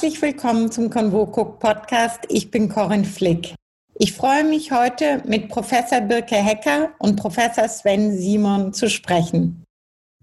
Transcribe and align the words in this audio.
Herzlich 0.00 0.22
willkommen 0.22 0.70
zum 0.70 0.90
Convoco 0.90 1.44
Podcast. 1.44 2.20
Ich 2.28 2.52
bin 2.52 2.68
Corinne 2.68 3.04
Flick. 3.04 3.56
Ich 3.98 4.12
freue 4.12 4.44
mich 4.44 4.70
heute 4.70 5.20
mit 5.26 5.48
Professor 5.48 6.00
Birke 6.00 6.36
Hecker 6.36 6.90
und 7.00 7.16
Professor 7.16 7.66
Sven 7.66 8.16
Simon 8.16 8.72
zu 8.72 8.88
sprechen. 8.88 9.64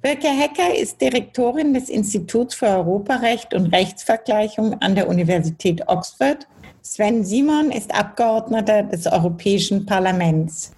Birke 0.01 0.29
Hecker 0.29 0.73
ist 0.73 1.01
Direktorin 1.01 1.73
des 1.73 1.89
Instituts 1.89 2.55
für 2.55 2.67
Europarecht 2.67 3.53
und 3.53 3.65
Rechtsvergleichung 3.65 4.75
an 4.81 4.95
der 4.95 5.09
Universität 5.09 5.85
Oxford. 5.89 6.47
Sven 6.81 7.25
Simon 7.25 7.69
ist 7.69 7.93
Abgeordneter 7.93 8.83
des 8.83 9.07
Europäischen 9.07 9.85
Parlaments. 9.85 10.71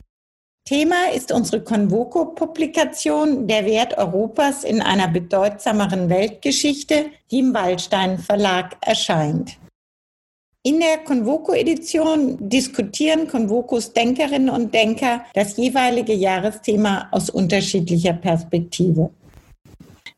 Thema 0.67 1.11
ist 1.15 1.31
unsere 1.31 1.63
Convoco-Publikation 1.63 3.47
Der 3.47 3.65
Wert 3.65 3.97
Europas 3.97 4.65
in 4.65 4.81
einer 4.81 5.07
bedeutsameren 5.07 6.09
Weltgeschichte, 6.09 7.05
die 7.31 7.39
im 7.39 7.53
Waldstein 7.53 8.19
Verlag 8.19 8.75
erscheint. 8.81 9.57
In 10.63 10.81
der 10.81 10.97
Convoco-Edition 11.05 12.49
diskutieren 12.49 13.29
Convocos 13.29 13.93
Denkerinnen 13.93 14.49
und 14.49 14.73
Denker 14.73 15.23
das 15.33 15.55
jeweilige 15.55 16.13
Jahresthema 16.13 17.07
aus 17.11 17.29
unterschiedlicher 17.29 18.11
Perspektive. 18.11 19.09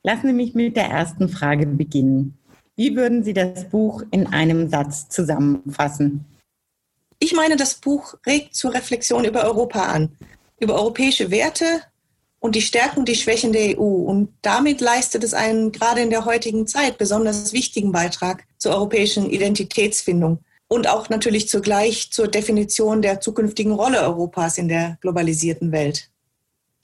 Lassen 0.01 0.29
Sie 0.29 0.33
mich 0.33 0.55
mit 0.55 0.75
der 0.75 0.85
ersten 0.85 1.29
Frage 1.29 1.67
beginnen. 1.67 2.39
Wie 2.75 2.95
würden 2.95 3.23
Sie 3.23 3.33
das 3.33 3.65
Buch 3.65 4.01
in 4.09 4.25
einem 4.25 4.67
Satz 4.67 5.09
zusammenfassen? 5.09 6.25
Ich 7.19 7.35
meine, 7.35 7.55
das 7.55 7.75
Buch 7.75 8.15
regt 8.25 8.55
zur 8.55 8.73
Reflexion 8.73 9.25
über 9.25 9.43
Europa 9.43 9.83
an 9.83 10.09
über 10.59 10.75
europäische 10.75 11.31
Werte 11.31 11.81
und 12.39 12.55
die 12.55 12.61
Stärken 12.61 12.99
und 12.99 13.09
die 13.09 13.15
Schwächen 13.15 13.53
der 13.53 13.77
EU. 13.79 13.83
Und 13.83 14.29
damit 14.41 14.81
leistet 14.81 15.23
es 15.23 15.33
einen 15.33 15.71
gerade 15.71 16.01
in 16.01 16.09
der 16.09 16.25
heutigen 16.25 16.67
Zeit 16.67 16.97
besonders 16.97 17.53
wichtigen 17.53 17.91
Beitrag 17.91 18.45
zur 18.57 18.73
europäischen 18.73 19.29
Identitätsfindung 19.29 20.39
und 20.67 20.87
auch 20.87 21.09
natürlich 21.09 21.49
zugleich 21.49 22.11
zur 22.11 22.27
Definition 22.27 23.01
der 23.01 23.19
zukünftigen 23.19 23.73
Rolle 23.73 24.01
Europas 24.01 24.57
in 24.57 24.69
der 24.69 24.97
globalisierten 25.01 25.71
Welt. 25.71 26.09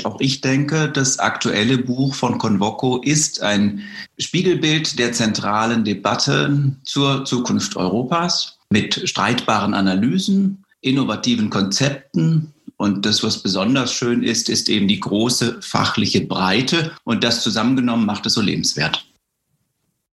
Auch 0.03 0.19
ich 0.19 0.41
denke, 0.41 0.89
das 0.89 1.19
aktuelle 1.19 1.77
Buch 1.77 2.15
von 2.15 2.37
Convoco 2.37 2.97
ist 2.97 3.41
ein 3.41 3.81
Spiegelbild 4.19 4.99
der 4.99 5.13
zentralen 5.13 5.85
Debatte 5.85 6.75
zur 6.83 7.23
Zukunft 7.23 7.77
Europas 7.77 8.59
mit 8.69 9.07
streitbaren 9.07 9.73
Analysen, 9.73 10.65
innovativen 10.81 11.49
Konzepten 11.49 12.53
und 12.77 13.05
das, 13.05 13.23
was 13.23 13.41
besonders 13.41 13.93
schön 13.93 14.23
ist, 14.23 14.49
ist 14.49 14.69
eben 14.69 14.87
die 14.87 14.99
große 14.99 15.61
fachliche 15.61 16.21
Breite. 16.21 16.91
Und 17.03 17.23
das 17.23 17.41
zusammengenommen 17.41 18.05
macht 18.05 18.25
es 18.25 18.33
so 18.33 18.41
lebenswert. 18.41 19.05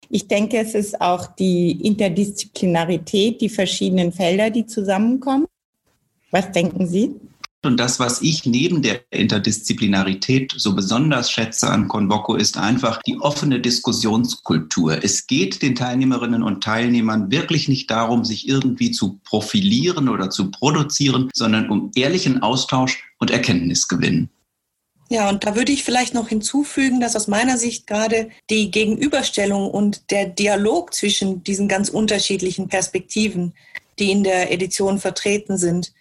Ich 0.08 0.28
denke, 0.28 0.58
es 0.58 0.74
ist 0.74 1.00
auch 1.00 1.26
die 1.26 1.72
Interdisziplinarität, 1.72 3.40
die 3.40 3.48
verschiedenen 3.48 4.12
Felder, 4.12 4.50
die 4.50 4.66
zusammenkommen. 4.66 5.46
Was 6.30 6.50
denken 6.52 6.86
Sie? 6.86 7.14
Und 7.66 7.78
das, 7.78 7.98
was 8.00 8.22
ich 8.22 8.46
neben 8.46 8.82
der 8.82 9.00
Interdisziplinarität 9.10 10.54
so 10.56 10.74
besonders 10.74 11.30
schätze 11.30 11.68
an 11.68 11.88
Convoco, 11.88 12.34
ist 12.34 12.56
einfach 12.56 13.00
die 13.02 13.18
offene 13.20 13.60
Diskussionskultur. 13.60 15.02
Es 15.02 15.26
geht 15.26 15.62
den 15.62 15.74
Teilnehmerinnen 15.74 16.42
und 16.42 16.62
Teilnehmern 16.62 17.30
wirklich 17.30 17.68
nicht 17.68 17.90
darum, 17.90 18.24
sich 18.24 18.48
irgendwie 18.48 18.92
zu 18.92 19.18
profilieren 19.24 20.08
oder 20.08 20.30
zu 20.30 20.50
produzieren, 20.50 21.30
sondern 21.34 21.68
um 21.68 21.90
ehrlichen 21.94 22.42
Austausch 22.42 23.04
und 23.18 23.30
Erkenntnisgewinn. 23.30 24.30
Ja, 25.08 25.28
und 25.28 25.44
da 25.44 25.54
würde 25.54 25.70
ich 25.70 25.84
vielleicht 25.84 26.14
noch 26.14 26.28
hinzufügen, 26.28 27.00
dass 27.00 27.14
aus 27.14 27.28
meiner 27.28 27.58
Sicht 27.58 27.86
gerade 27.86 28.30
die 28.50 28.70
Gegenüberstellung 28.70 29.70
und 29.70 30.10
der 30.10 30.26
Dialog 30.26 30.94
zwischen 30.94 31.44
diesen 31.44 31.68
ganz 31.68 31.88
unterschiedlichen 31.88 32.68
Perspektiven, 32.68 33.54
die 33.98 34.10
in 34.10 34.24
der 34.24 34.52
Edition 34.52 34.98
vertreten 34.98 35.58
sind, 35.58 35.92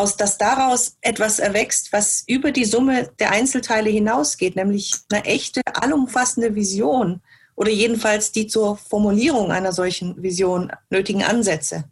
aus 0.00 0.16
dass 0.16 0.38
daraus 0.38 0.96
etwas 1.02 1.38
erwächst, 1.38 1.92
was 1.92 2.24
über 2.26 2.50
die 2.50 2.64
Summe 2.64 3.10
der 3.18 3.30
Einzelteile 3.30 3.90
hinausgeht, 3.90 4.56
nämlich 4.56 4.94
eine 5.12 5.24
echte, 5.24 5.60
allumfassende 5.74 6.54
Vision 6.54 7.20
oder 7.54 7.70
jedenfalls 7.70 8.32
die 8.32 8.46
zur 8.46 8.76
Formulierung 8.76 9.52
einer 9.52 9.72
solchen 9.72 10.22
Vision 10.22 10.72
nötigen 10.88 11.22
Ansätze. 11.22 11.84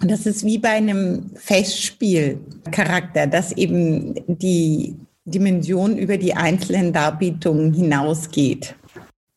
Und 0.00 0.10
das 0.10 0.26
ist 0.26 0.44
wie 0.44 0.58
bei 0.58 0.70
einem 0.70 1.30
Festspielcharakter, 1.36 3.26
dass 3.26 3.52
eben 3.52 4.14
die 4.26 4.96
Dimension 5.24 5.96
über 5.96 6.16
die 6.16 6.34
einzelnen 6.34 6.92
Darbietungen 6.92 7.72
hinausgeht. 7.72 8.76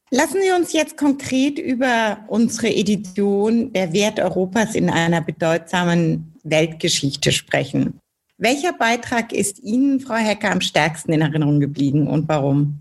Lassen 0.09 0.39
Sie 0.41 0.51
uns 0.51 0.73
jetzt 0.73 0.97
konkret 0.97 1.59
über 1.59 2.19
unsere 2.27 2.73
Edition 2.73 3.73
Der 3.73 3.91
Wert 3.93 4.19
Europas 4.19 4.73
in 4.73 4.89
einer 4.89 5.21
bedeutsamen 5.21 6.36
Weltgeschichte 6.49 7.31
sprechen. 7.31 7.99
Welcher 8.37 8.73
Beitrag 8.73 9.33
ist 9.33 9.59
Ihnen, 9.59 9.99
Frau 9.99 10.15
Hecker, 10.15 10.51
am 10.51 10.61
stärksten 10.61 11.11
in 11.11 11.21
Erinnerung 11.21 11.59
geblieben 11.59 12.07
und 12.07 12.27
warum? 12.29 12.79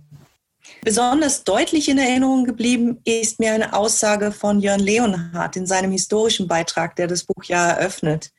Besonders 0.83 1.45
deutlich 1.45 1.89
in 1.89 1.99
Erinnerung 1.99 2.45
geblieben 2.45 3.01
ist 3.05 3.41
mir 3.41 3.53
eine 3.53 3.73
Aussage 3.73 4.33
von 4.33 4.61
Jörn 4.61 4.81
Leonhardt 4.81 5.57
in 5.57 5.67
seinem 5.67 5.93
historischen 5.93 6.47
Beitrag, 6.47 6.97
der 6.97 7.07
das 7.07 7.25
Buch 7.25 7.45
ja 7.45 7.71
eröffnet. 7.71 8.33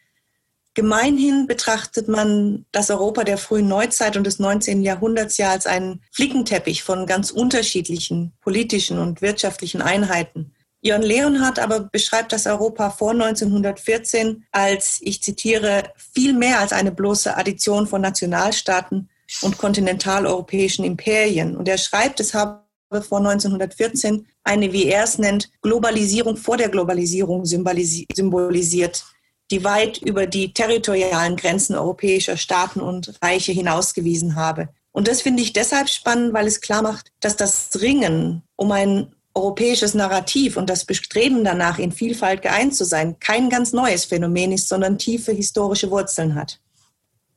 Gemeinhin 0.74 1.48
betrachtet 1.48 2.08
man 2.08 2.66
das 2.72 2.92
Europa 2.92 3.24
der 3.24 3.40
frühen 3.40 3.68
Neuzeit 3.68 4.16
und 4.16 4.28
des 4.28 4.38
19. 4.38 4.84
Jahrhunderts 4.84 5.38
ja 5.38 5.50
als 5.50 5.66
einen 5.66 6.04
Flickenteppich 6.12 6.84
von 6.84 7.08
ganz 7.08 7.32
unterschiedlichen 7.32 8.34
politischen 8.42 9.00
und 9.00 9.24
wirtschaftlichen 9.24 9.82
Einheiten. 9.82 10.54
Jörn 10.82 11.02
Leonhardt 11.02 11.60
aber 11.60 11.82
beschreibt 11.82 12.32
das 12.32 12.46
Europa 12.46 12.92
vor 12.92 13.12
1914 13.12 14.46
als, 14.52 15.00
ich 15.02 15.22
zitiere, 15.24 15.92
viel 15.96 16.34
mehr 16.34 16.60
als 16.60 16.72
eine 16.72 16.92
bloße 16.92 17.36
Addition 17.36 17.88
von 17.88 18.02
Nationalstaaten 18.02 19.10
und 19.42 19.58
kontinentaleuropäischen 19.58 20.86
Imperien. 20.86 21.58
Und 21.58 21.68
er 21.68 21.78
schreibt, 21.78 22.20
es 22.20 22.34
habe 22.34 22.62
vor 23.02 23.18
1914 23.18 24.28
eine, 24.44 24.72
wie 24.72 24.86
er 24.86 25.04
es 25.04 25.18
nennt, 25.18 25.50
Globalisierung 25.62 26.38
vor 26.38 26.58
der 26.58 26.70
Globalisierung 26.70 27.46
symbolisiert, 27.46 29.04
die 29.52 29.64
weit 29.64 29.98
über 29.98 30.26
die 30.28 30.54
territorialen 30.54 31.36
Grenzen 31.36 31.76
europäischer 31.76 32.38
Staaten 32.38 32.80
und 32.80 33.20
Reiche 33.22 33.52
hinausgewiesen 33.52 34.36
habe. 34.36 34.70
Und 34.92 35.08
das 35.08 35.22
finde 35.22 35.44
ich 35.44 35.54
deshalb 35.54 35.90
spannend, 35.90 36.34
weil 36.34 36.48
es 36.48 36.62
klar 36.62 36.82
macht, 36.82 37.12
dass 37.20 37.36
das 37.36 37.70
Ringen 37.82 38.44
um 38.56 38.72
ein 38.72 39.14
europäisches 39.38 39.94
Narrativ 39.94 40.58
und 40.58 40.70
das 40.70 40.86
Bestreben 40.86 41.44
danach, 41.44 41.80
in 41.80 41.92
Vielfalt 41.92 42.42
geeint 42.42 42.76
zu 42.76 42.84
sein, 42.84 43.16
kein 43.20 43.50
ganz 43.50 43.72
neues 43.72 44.06
Phänomen 44.06 44.52
ist, 44.52 44.68
sondern 44.68 44.98
tiefe 44.98 45.32
historische 45.32 45.90
Wurzeln 45.92 46.36
hat. 46.36 46.60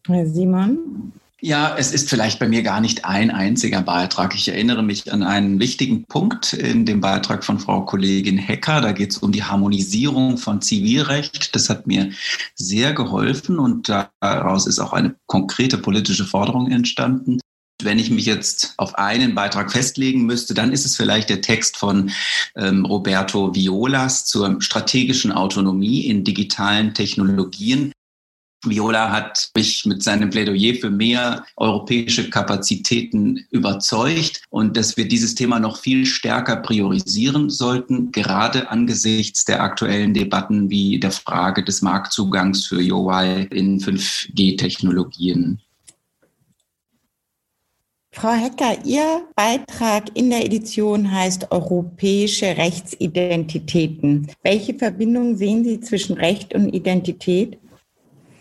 Herr 0.07 0.27
Simon? 0.27 1.13
Ja, 1.43 1.75
es 1.79 1.93
ist 1.93 2.11
vielleicht 2.11 2.39
bei 2.39 2.49
mir 2.49 2.63
gar 2.63 2.83
nicht 2.83 3.07
ein 3.07 3.31
einziger 3.31 3.81
Beitrag. 3.81 4.35
Ich 4.35 4.49
erinnere 4.49 4.83
mich 4.83 5.11
an 5.11 5.23
einen 5.23 5.59
wichtigen 5.59 6.05
Punkt 6.05 6.53
in 6.53 6.85
dem 6.85 7.01
Beitrag 7.01 7.45
von 7.45 7.59
Frau 7.59 7.81
Kollegin 7.87 8.37
Hecker. 8.37 8.83
Da 8.83 8.93
geht 8.93 9.13
es 9.13 9.19
um 9.19 9.33
die 9.33 9.43
Harmonisierung 9.43 10.37
von 10.37 10.61
Zivilrecht. 10.61 11.55
Das 11.55 11.71
hat 11.71 11.87
mir 11.87 12.11
sehr 12.57 12.93
geholfen 12.93 13.59
und 13.59 13.89
daraus 13.89 14.67
ist 14.67 14.81
auch 14.81 14.93
eine 14.93 15.15
konkrete 15.27 15.79
politische 15.79 16.27
Forderung 16.27 16.71
entstanden. 16.71 17.40
Wenn 17.85 17.99
ich 17.99 18.11
mich 18.11 18.27
jetzt 18.27 18.75
auf 18.77 18.97
einen 18.97 19.35
Beitrag 19.35 19.73
festlegen 19.73 20.25
müsste, 20.25 20.55
dann 20.55 20.73
ist 20.73 20.85
es 20.85 20.97
vielleicht 20.97 21.31
der 21.31 21.41
Text 21.41 21.77
von 21.77 22.11
ähm, 22.57 22.85
Roberto 22.85 23.55
Violas 23.55 24.27
zur 24.27 24.61
strategischen 24.61 25.33
Autonomie 25.33 26.07
in 26.07 26.25
digitalen 26.25 26.95
Technologien. 26.95 27.93
Viola 28.65 29.11
hat 29.11 29.51
mich 29.57 29.87
mit 29.87 30.03
seinem 30.03 30.29
Plädoyer 30.29 30.75
für 30.75 30.91
mehr 30.91 31.45
europäische 31.57 32.29
Kapazitäten 32.29 33.47
überzeugt 33.51 34.43
und 34.51 34.77
dass 34.77 34.99
wir 34.99 35.09
dieses 35.09 35.35
Thema 35.35 35.59
noch 35.59 35.79
viel 35.79 36.05
stärker 36.05 36.57
priorisieren 36.57 37.49
sollten, 37.49 38.13
gerade 38.13 38.71
angesichts 38.71 39.47
der 39.47 39.63
aktuellen 39.63 40.13
Debatten 40.13 40.69
wie 40.69 41.01
der 41.01 41.11
Frage 41.11 41.65
des 41.65 41.81
Marktzugangs 41.81 42.67
für 42.67 42.77
UI 42.77 43.45
in 43.51 43.81
5G-Technologien. 43.81 45.61
Frau 48.13 48.33
Hecker, 48.33 48.77
Ihr 48.85 49.25
Beitrag 49.37 50.17
in 50.17 50.31
der 50.31 50.45
Edition 50.45 51.13
heißt 51.13 51.53
Europäische 51.53 52.57
Rechtsidentitäten. 52.57 54.33
Welche 54.43 54.75
Verbindung 54.75 55.37
sehen 55.37 55.65
Sie 55.65 55.81
zwischen 55.81 56.17
Recht 56.17 56.53
und 56.53 56.75
Identität? 56.75 57.59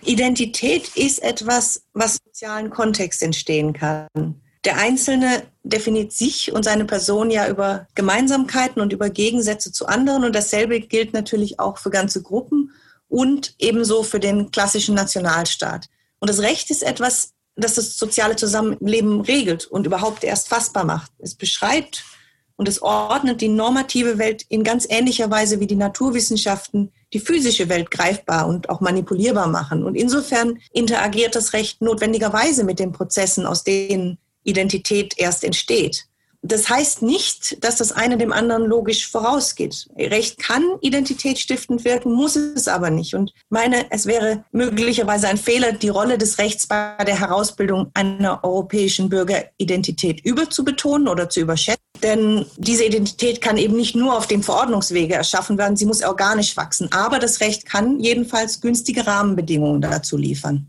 Identität 0.03 0.95
ist 0.95 1.21
etwas, 1.21 1.83
was 1.93 2.17
im 2.17 2.21
sozialen 2.25 2.69
Kontext 2.71 3.21
entstehen 3.21 3.73
kann. 3.73 4.07
Der 4.65 4.77
Einzelne 4.77 5.43
definiert 5.63 6.13
sich 6.13 6.51
und 6.51 6.63
seine 6.63 6.85
Person 6.85 7.29
ja 7.29 7.47
über 7.47 7.87
Gemeinsamkeiten 7.93 8.81
und 8.81 8.91
über 8.91 9.11
Gegensätze 9.11 9.71
zu 9.71 9.85
anderen. 9.85 10.23
Und 10.23 10.33
dasselbe 10.33 10.79
gilt 10.79 11.13
natürlich 11.13 11.59
auch 11.59 11.77
für 11.77 11.91
ganze 11.91 12.23
Gruppen 12.23 12.71
und 13.07 13.53
ebenso 13.59 14.01
für 14.01 14.19
den 14.19 14.49
klassischen 14.49 14.95
Nationalstaat. 14.95 15.89
Und 16.19 16.29
das 16.29 16.41
Recht 16.41 16.71
ist 16.71 16.81
etwas, 16.81 17.33
das 17.59 17.75
das 17.75 17.97
soziale 17.97 18.35
Zusammenleben 18.35 19.21
regelt 19.21 19.65
und 19.65 19.85
überhaupt 19.85 20.23
erst 20.23 20.47
fassbar 20.49 20.85
macht. 20.85 21.11
Es 21.19 21.35
beschreibt 21.35 22.03
und 22.55 22.67
es 22.67 22.81
ordnet 22.81 23.41
die 23.41 23.47
normative 23.47 24.17
Welt 24.17 24.45
in 24.49 24.63
ganz 24.63 24.85
ähnlicher 24.89 25.31
Weise 25.31 25.59
wie 25.59 25.67
die 25.67 25.75
Naturwissenschaften 25.75 26.91
die 27.13 27.19
physische 27.19 27.69
Welt 27.69 27.89
greifbar 27.89 28.47
und 28.47 28.69
auch 28.69 28.81
manipulierbar 28.81 29.47
machen. 29.47 29.83
Und 29.83 29.95
insofern 29.95 30.59
interagiert 30.73 31.35
das 31.35 31.53
Recht 31.53 31.81
notwendigerweise 31.81 32.63
mit 32.63 32.79
den 32.79 32.91
Prozessen, 32.91 33.45
aus 33.45 33.63
denen 33.63 34.17
Identität 34.43 35.13
erst 35.17 35.43
entsteht. 35.43 36.08
Das 36.41 36.69
heißt 36.69 37.01
nicht, 37.01 37.61
dass 37.65 37.75
das 37.77 37.91
eine 37.91 38.17
dem 38.17 38.31
anderen 38.31 38.63
logisch 38.63 39.11
vorausgeht. 39.11 39.89
Recht 39.97 40.39
kann 40.39 40.63
identitätsstiftend 40.79 41.83
wirken, 41.83 42.13
muss 42.13 42.37
es 42.37 42.69
aber 42.69 42.89
nicht. 42.89 43.13
Und 43.13 43.33
meine, 43.49 43.91
es 43.91 44.05
wäre 44.05 44.45
möglicherweise 44.53 45.27
ein 45.27 45.37
Fehler, 45.37 45.73
die 45.73 45.89
Rolle 45.89 46.17
des 46.17 46.37
Rechts 46.37 46.65
bei 46.65 46.95
der 47.05 47.19
Herausbildung 47.19 47.91
einer 47.93 48.41
europäischen 48.43 49.09
Bürgeridentität 49.09 50.21
überzubetonen 50.25 51.09
oder 51.09 51.29
zu 51.29 51.41
überschätzen. 51.41 51.83
Denn 52.01 52.45
diese 52.55 52.85
Identität 52.85 53.41
kann 53.41 53.57
eben 53.57 53.75
nicht 53.75 53.95
nur 53.95 54.15
auf 54.15 54.25
dem 54.25 54.41
Verordnungswege 54.41 55.15
erschaffen 55.15 55.57
werden, 55.57 55.75
sie 55.75 55.85
muss 55.85 56.01
organisch 56.01 56.55
wachsen. 56.55 56.89
Aber 56.93 57.19
das 57.19 57.41
Recht 57.41 57.65
kann 57.65 57.99
jedenfalls 57.99 58.61
günstige 58.61 59.05
Rahmenbedingungen 59.05 59.81
dazu 59.81 60.15
liefern. 60.15 60.67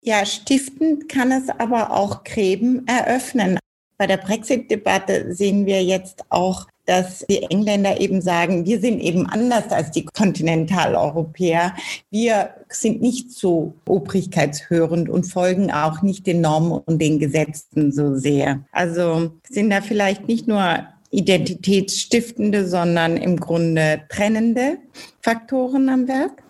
Ja, 0.00 0.26
stiftend 0.26 1.08
kann 1.08 1.30
es 1.30 1.48
aber 1.48 1.92
auch 1.92 2.24
Gräben 2.24 2.86
eröffnen. 2.88 3.58
Bei 3.98 4.06
der 4.06 4.16
Brexit-Debatte 4.18 5.34
sehen 5.34 5.66
wir 5.66 5.82
jetzt 5.82 6.24
auch, 6.28 6.68
dass 6.86 7.26
die 7.28 7.42
Engländer 7.42 8.00
eben 8.00 8.22
sagen, 8.22 8.64
wir 8.64 8.80
sind 8.80 9.00
eben 9.00 9.26
anders 9.26 9.70
als 9.70 9.90
die 9.90 10.04
Kontinentaleuropäer. 10.06 11.74
Wir 12.10 12.50
sind 12.68 13.02
nicht 13.02 13.32
so 13.32 13.74
obrigkeitshörend 13.86 15.10
und 15.10 15.24
folgen 15.24 15.72
auch 15.72 16.00
nicht 16.02 16.28
den 16.28 16.40
Normen 16.40 16.80
und 16.86 17.02
den 17.02 17.18
Gesetzen 17.18 17.90
so 17.90 18.14
sehr. 18.14 18.60
Also 18.70 19.32
sind 19.50 19.70
da 19.70 19.80
vielleicht 19.80 20.28
nicht 20.28 20.46
nur 20.46 20.86
identitätsstiftende, 21.10 22.68
sondern 22.68 23.16
im 23.16 23.38
Grunde 23.38 24.02
trennende 24.08 24.78
Faktoren 25.20 25.88
am 25.88 26.06
Werk? 26.06 26.42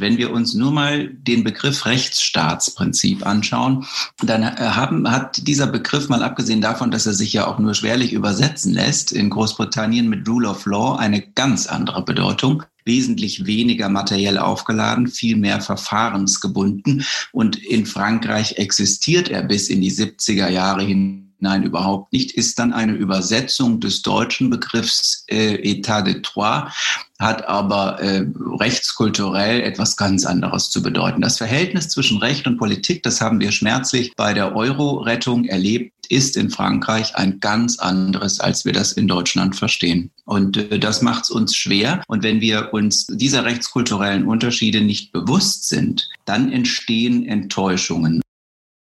Wenn 0.00 0.18
wir 0.18 0.32
uns 0.32 0.54
nur 0.54 0.72
mal 0.72 1.08
den 1.08 1.44
Begriff 1.44 1.86
Rechtsstaatsprinzip 1.86 3.26
anschauen, 3.26 3.86
dann 4.22 4.42
äh, 4.42 4.56
haben, 4.58 5.10
hat 5.10 5.46
dieser 5.46 5.66
Begriff 5.66 6.08
mal 6.08 6.22
abgesehen 6.22 6.60
davon, 6.60 6.90
dass 6.90 7.06
er 7.06 7.14
sich 7.14 7.32
ja 7.32 7.46
auch 7.46 7.58
nur 7.58 7.74
schwerlich 7.74 8.12
übersetzen 8.12 8.72
lässt, 8.72 9.12
in 9.12 9.30
Großbritannien 9.30 10.08
mit 10.08 10.28
Rule 10.28 10.48
of 10.48 10.66
Law 10.66 10.96
eine 10.96 11.22
ganz 11.22 11.66
andere 11.66 12.04
Bedeutung 12.04 12.64
wesentlich 12.86 13.46
weniger 13.46 13.88
materiell 13.88 14.38
aufgeladen, 14.38 15.08
viel 15.08 15.36
mehr 15.36 15.60
verfahrensgebunden. 15.60 17.04
Und 17.32 17.56
in 17.56 17.84
Frankreich 17.84 18.58
existiert 18.58 19.28
er 19.28 19.42
bis 19.42 19.68
in 19.68 19.80
die 19.80 19.90
70er 19.90 20.48
Jahre 20.48 20.84
hin 20.84 21.25
Nein, 21.38 21.64
überhaupt 21.64 22.12
nicht, 22.12 22.32
ist 22.32 22.58
dann 22.58 22.72
eine 22.72 22.92
Übersetzung 22.92 23.78
des 23.80 24.00
deutschen 24.00 24.48
Begriffs 24.48 25.24
äh, 25.28 25.56
État 25.56 26.02
de 26.02 26.22
droit, 26.22 26.72
hat 27.18 27.46
aber 27.46 28.00
äh, 28.00 28.26
rechtskulturell 28.58 29.60
etwas 29.60 29.96
ganz 29.96 30.24
anderes 30.24 30.70
zu 30.70 30.82
bedeuten. 30.82 31.20
Das 31.20 31.36
Verhältnis 31.36 31.88
zwischen 31.88 32.18
Recht 32.18 32.46
und 32.46 32.56
Politik, 32.56 33.02
das 33.02 33.20
haben 33.20 33.40
wir 33.40 33.52
schmerzlich 33.52 34.14
bei 34.16 34.32
der 34.32 34.56
Euro-Rettung 34.56 35.44
erlebt, 35.44 35.92
ist 36.08 36.36
in 36.36 36.50
Frankreich 36.50 37.14
ein 37.16 37.40
ganz 37.40 37.78
anderes, 37.78 38.40
als 38.40 38.64
wir 38.64 38.72
das 38.72 38.92
in 38.92 39.08
Deutschland 39.08 39.56
verstehen. 39.56 40.10
Und 40.24 40.56
äh, 40.56 40.78
das 40.78 41.02
macht 41.02 41.24
es 41.24 41.30
uns 41.30 41.54
schwer. 41.54 42.02
Und 42.08 42.22
wenn 42.22 42.40
wir 42.40 42.72
uns 42.72 43.06
dieser 43.08 43.44
rechtskulturellen 43.44 44.26
Unterschiede 44.26 44.80
nicht 44.80 45.12
bewusst 45.12 45.68
sind, 45.68 46.08
dann 46.24 46.50
entstehen 46.50 47.26
Enttäuschungen. 47.26 48.22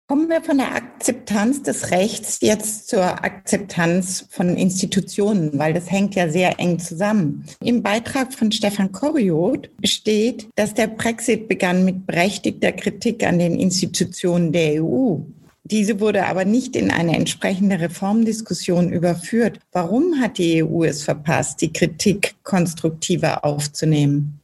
Kommen 0.07 0.29
wir 0.29 0.43
von 0.43 0.59
der 0.59 0.75
Akzeptanz 0.75 1.63
des 1.63 1.89
Rechts 1.89 2.37
jetzt 2.41 2.89
zur 2.89 3.23
Akzeptanz 3.23 4.27
von 4.29 4.55
Institutionen, 4.55 5.57
weil 5.57 5.73
das 5.73 5.89
hängt 5.89 6.13
ja 6.13 6.29
sehr 6.29 6.59
eng 6.59 6.77
zusammen. 6.77 7.43
Im 7.63 7.81
Beitrag 7.81 8.31
von 8.31 8.51
Stefan 8.51 8.91
Koriot 8.91 9.71
steht, 9.83 10.47
dass 10.53 10.75
der 10.75 10.85
Brexit 10.85 11.47
begann 11.47 11.85
mit 11.85 12.05
berechtigter 12.05 12.71
Kritik 12.71 13.25
an 13.25 13.39
den 13.39 13.59
Institutionen 13.59 14.51
der 14.51 14.83
EU. 14.83 15.21
Diese 15.63 15.99
wurde 15.99 16.27
aber 16.27 16.45
nicht 16.45 16.75
in 16.75 16.91
eine 16.91 17.15
entsprechende 17.15 17.79
Reformdiskussion 17.79 18.93
überführt. 18.93 19.59
Warum 19.71 20.21
hat 20.21 20.37
die 20.37 20.63
EU 20.63 20.83
es 20.83 21.01
verpasst, 21.01 21.61
die 21.61 21.73
Kritik 21.73 22.35
konstruktiver 22.43 23.43
aufzunehmen? 23.43 24.39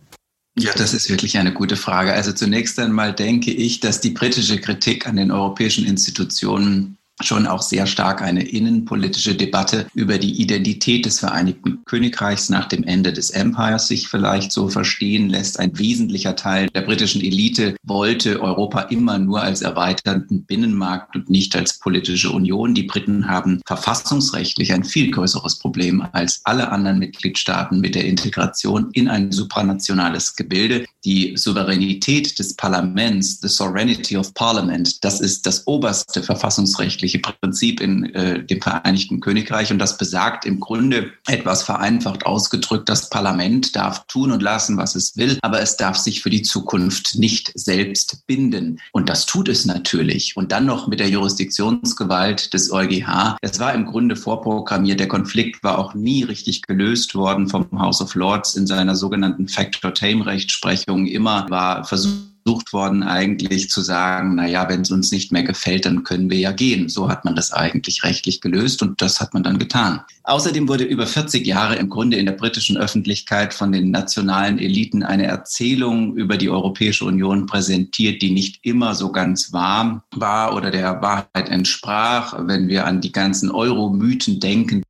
Ja, 0.57 0.73
das 0.73 0.93
ist 0.93 1.09
wirklich 1.09 1.37
eine 1.37 1.53
gute 1.53 1.77
Frage. 1.77 2.13
Also 2.13 2.33
zunächst 2.33 2.77
einmal 2.77 3.13
denke 3.13 3.51
ich, 3.51 3.79
dass 3.79 4.01
die 4.01 4.09
britische 4.09 4.59
Kritik 4.59 5.07
an 5.07 5.15
den 5.15 5.31
europäischen 5.31 5.85
Institutionen 5.85 6.97
schon 7.25 7.47
auch 7.47 7.61
sehr 7.61 7.87
stark 7.87 8.21
eine 8.21 8.43
innenpolitische 8.43 9.35
Debatte 9.35 9.87
über 9.93 10.17
die 10.17 10.41
Identität 10.41 11.05
des 11.05 11.19
Vereinigten 11.19 11.81
Königreichs 11.85 12.49
nach 12.49 12.67
dem 12.67 12.83
Ende 12.83 13.13
des 13.13 13.29
Empires 13.31 13.87
sich 13.87 14.07
vielleicht 14.07 14.51
so 14.51 14.69
verstehen 14.69 15.29
lässt. 15.29 15.59
Ein 15.59 15.77
wesentlicher 15.77 16.35
Teil 16.35 16.67
der 16.67 16.81
britischen 16.81 17.21
Elite 17.21 17.75
wollte 17.83 18.41
Europa 18.41 18.81
immer 18.83 19.17
nur 19.17 19.41
als 19.41 19.61
erweiterten 19.61 20.43
Binnenmarkt 20.43 21.15
und 21.15 21.29
nicht 21.29 21.55
als 21.55 21.79
politische 21.79 22.31
Union. 22.31 22.73
Die 22.73 22.83
Briten 22.83 23.27
haben 23.27 23.61
verfassungsrechtlich 23.65 24.73
ein 24.73 24.83
viel 24.83 25.11
größeres 25.11 25.59
Problem 25.59 26.05
als 26.11 26.41
alle 26.43 26.69
anderen 26.69 26.99
Mitgliedstaaten 26.99 27.79
mit 27.79 27.95
der 27.95 28.05
Integration 28.05 28.89
in 28.93 29.07
ein 29.07 29.31
supranationales 29.31 30.35
Gebilde. 30.35 30.85
Die 31.03 31.35
Souveränität 31.35 32.37
des 32.37 32.55
Parlaments, 32.55 33.39
the 33.41 33.47
sovereignty 33.47 34.17
of 34.17 34.33
parliament, 34.33 35.03
das 35.03 35.19
ist 35.19 35.45
das 35.45 35.65
oberste 35.67 36.21
verfassungsrechtliche 36.23 37.10
rechtliche 37.11 37.19
Prinzip 37.19 37.81
in 37.81 38.13
äh, 38.13 38.43
dem 38.43 38.61
Vereinigten 38.61 39.19
Königreich. 39.19 39.71
Und 39.71 39.79
das 39.79 39.97
besagt 39.97 40.45
im 40.45 40.59
Grunde 40.59 41.11
etwas 41.27 41.63
vereinfacht 41.63 42.25
ausgedrückt, 42.25 42.89
das 42.89 43.09
Parlament 43.09 43.75
darf 43.75 44.05
tun 44.07 44.31
und 44.31 44.41
lassen, 44.41 44.77
was 44.77 44.95
es 44.95 45.17
will, 45.17 45.37
aber 45.41 45.61
es 45.61 45.77
darf 45.77 45.97
sich 45.97 46.21
für 46.21 46.29
die 46.29 46.41
Zukunft 46.41 47.17
nicht 47.17 47.51
selbst 47.55 48.25
binden. 48.27 48.79
Und 48.91 49.09
das 49.09 49.25
tut 49.25 49.49
es 49.49 49.65
natürlich. 49.65 50.35
Und 50.37 50.51
dann 50.51 50.65
noch 50.65 50.87
mit 50.87 50.99
der 50.99 51.09
Jurisdiktionsgewalt 51.09 52.53
des 52.53 52.71
EuGH. 52.71 53.37
Es 53.41 53.59
war 53.59 53.73
im 53.73 53.85
Grunde 53.85 54.15
vorprogrammiert. 54.15 54.99
Der 54.99 55.07
Konflikt 55.07 55.63
war 55.63 55.77
auch 55.77 55.93
nie 55.93 56.23
richtig 56.23 56.61
gelöst 56.63 57.15
worden 57.15 57.47
vom 57.47 57.67
House 57.79 58.01
of 58.01 58.15
Lords 58.15 58.55
in 58.55 58.67
seiner 58.67 58.95
sogenannten 58.95 59.47
Factor-Tame-Rechtsprechung. 59.47 61.07
Immer 61.07 61.45
war 61.49 61.83
versucht, 61.83 62.30
versucht 62.43 62.73
worden, 62.73 63.03
eigentlich 63.03 63.69
zu 63.69 63.81
sagen, 63.81 64.35
na 64.35 64.47
ja, 64.47 64.67
wenn 64.69 64.81
es 64.81 64.91
uns 64.91 65.11
nicht 65.11 65.31
mehr 65.31 65.43
gefällt, 65.43 65.85
dann 65.85 66.03
können 66.03 66.29
wir 66.29 66.39
ja 66.39 66.51
gehen. 66.51 66.89
So 66.89 67.09
hat 67.09 67.25
man 67.25 67.35
das 67.35 67.51
eigentlich 67.51 68.03
rechtlich 68.03 68.41
gelöst 68.41 68.81
und 68.81 69.01
das 69.01 69.19
hat 69.19 69.33
man 69.33 69.43
dann 69.43 69.59
getan. 69.59 70.01
Außerdem 70.23 70.67
wurde 70.67 70.83
über 70.83 71.07
40 71.07 71.45
Jahre 71.45 71.75
im 71.75 71.89
Grunde 71.89 72.17
in 72.17 72.25
der 72.25 72.33
britischen 72.33 72.77
Öffentlichkeit 72.77 73.53
von 73.53 73.71
den 73.71 73.91
nationalen 73.91 74.59
Eliten 74.59 75.03
eine 75.03 75.25
Erzählung 75.25 76.15
über 76.15 76.37
die 76.37 76.49
Europäische 76.49 77.05
Union 77.05 77.45
präsentiert, 77.47 78.21
die 78.21 78.31
nicht 78.31 78.59
immer 78.63 78.95
so 78.95 79.11
ganz 79.11 79.51
wahr 79.51 80.03
war 80.15 80.55
oder 80.55 80.71
der 80.71 81.01
Wahrheit 81.01 81.49
entsprach. 81.49 82.35
Wenn 82.45 82.67
wir 82.67 82.85
an 82.85 83.01
die 83.01 83.11
ganzen 83.11 83.49
Euro-Mythen 83.49 84.39
denken, 84.39 84.83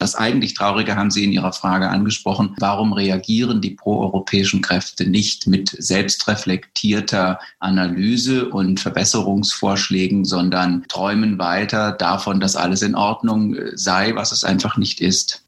das 0.00 0.14
eigentlich 0.14 0.54
Traurige 0.54 0.96
haben 0.96 1.10
Sie 1.10 1.24
in 1.24 1.32
Ihrer 1.32 1.52
Frage 1.52 1.88
angesprochen. 1.88 2.56
Warum 2.58 2.94
reagieren 2.94 3.60
die 3.60 3.72
proeuropäischen 3.72 4.62
Kräfte 4.62 5.08
nicht 5.08 5.46
mit 5.46 5.76
selbstreflektierter 5.78 7.38
Analyse 7.58 8.48
und 8.48 8.80
Verbesserungsvorschlägen, 8.80 10.24
sondern 10.24 10.86
träumen 10.88 11.38
weiter 11.38 11.92
davon, 11.92 12.40
dass 12.40 12.56
alles 12.56 12.80
in 12.80 12.94
Ordnung 12.94 13.54
sei, 13.74 14.14
was 14.14 14.32
es 14.32 14.42
einfach 14.42 14.78
nicht 14.78 15.02
ist? 15.02 15.44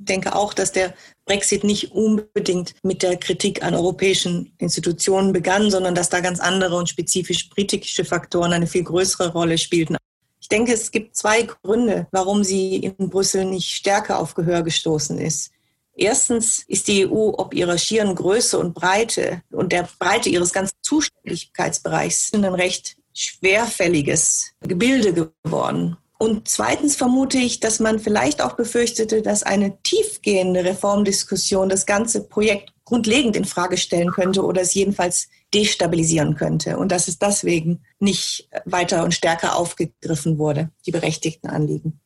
Ich 0.00 0.06
denke 0.06 0.34
auch, 0.34 0.52
dass 0.52 0.72
der 0.72 0.92
Brexit 1.24 1.62
nicht 1.62 1.92
unbedingt 1.92 2.74
mit 2.82 3.04
der 3.04 3.16
Kritik 3.16 3.62
an 3.62 3.74
europäischen 3.74 4.52
Institutionen 4.58 5.32
begann, 5.32 5.70
sondern 5.70 5.94
dass 5.94 6.08
da 6.08 6.18
ganz 6.18 6.40
andere 6.40 6.74
und 6.74 6.88
spezifisch 6.88 7.48
britische 7.50 8.04
Faktoren 8.04 8.52
eine 8.52 8.66
viel 8.66 8.82
größere 8.82 9.30
Rolle 9.30 9.58
spielten. 9.58 9.96
Ich 10.42 10.48
denke, 10.48 10.72
es 10.72 10.90
gibt 10.90 11.14
zwei 11.14 11.42
Gründe, 11.42 12.08
warum 12.10 12.42
sie 12.42 12.76
in 12.76 13.08
Brüssel 13.08 13.44
nicht 13.44 13.70
stärker 13.70 14.18
auf 14.18 14.34
Gehör 14.34 14.62
gestoßen 14.62 15.16
ist. 15.18 15.52
Erstens 15.94 16.64
ist 16.66 16.88
die 16.88 17.06
EU 17.06 17.34
ob 17.38 17.54
ihrer 17.54 17.78
schieren 17.78 18.16
Größe 18.16 18.58
und 18.58 18.74
Breite 18.74 19.42
und 19.52 19.72
der 19.72 19.88
Breite 20.00 20.28
ihres 20.30 20.52
ganzen 20.52 20.74
Zuständigkeitsbereichs 20.82 22.32
ein 22.34 22.44
recht 22.44 22.96
schwerfälliges 23.14 24.52
Gebilde 24.62 25.30
geworden. 25.44 25.96
Und 26.18 26.48
zweitens 26.48 26.96
vermute 26.96 27.38
ich, 27.38 27.60
dass 27.60 27.78
man 27.78 28.00
vielleicht 28.00 28.42
auch 28.42 28.54
befürchtete, 28.54 29.22
dass 29.22 29.44
eine 29.44 29.80
tiefgehende 29.82 30.64
Reformdiskussion 30.64 31.68
das 31.68 31.86
ganze 31.86 32.24
Projekt 32.24 32.72
grundlegend 32.84 33.36
in 33.36 33.44
Frage 33.44 33.76
stellen 33.76 34.10
könnte 34.10 34.44
oder 34.44 34.62
es 34.62 34.74
jedenfalls 34.74 35.28
destabilisieren 35.54 36.34
könnte 36.34 36.78
und 36.78 36.92
dass 36.92 37.08
es 37.08 37.18
deswegen 37.18 37.82
nicht 37.98 38.48
weiter 38.64 39.04
und 39.04 39.14
stärker 39.14 39.56
aufgegriffen 39.56 40.38
wurde, 40.38 40.70
die 40.86 40.92
berechtigten 40.92 41.48
Anliegen. 41.48 42.00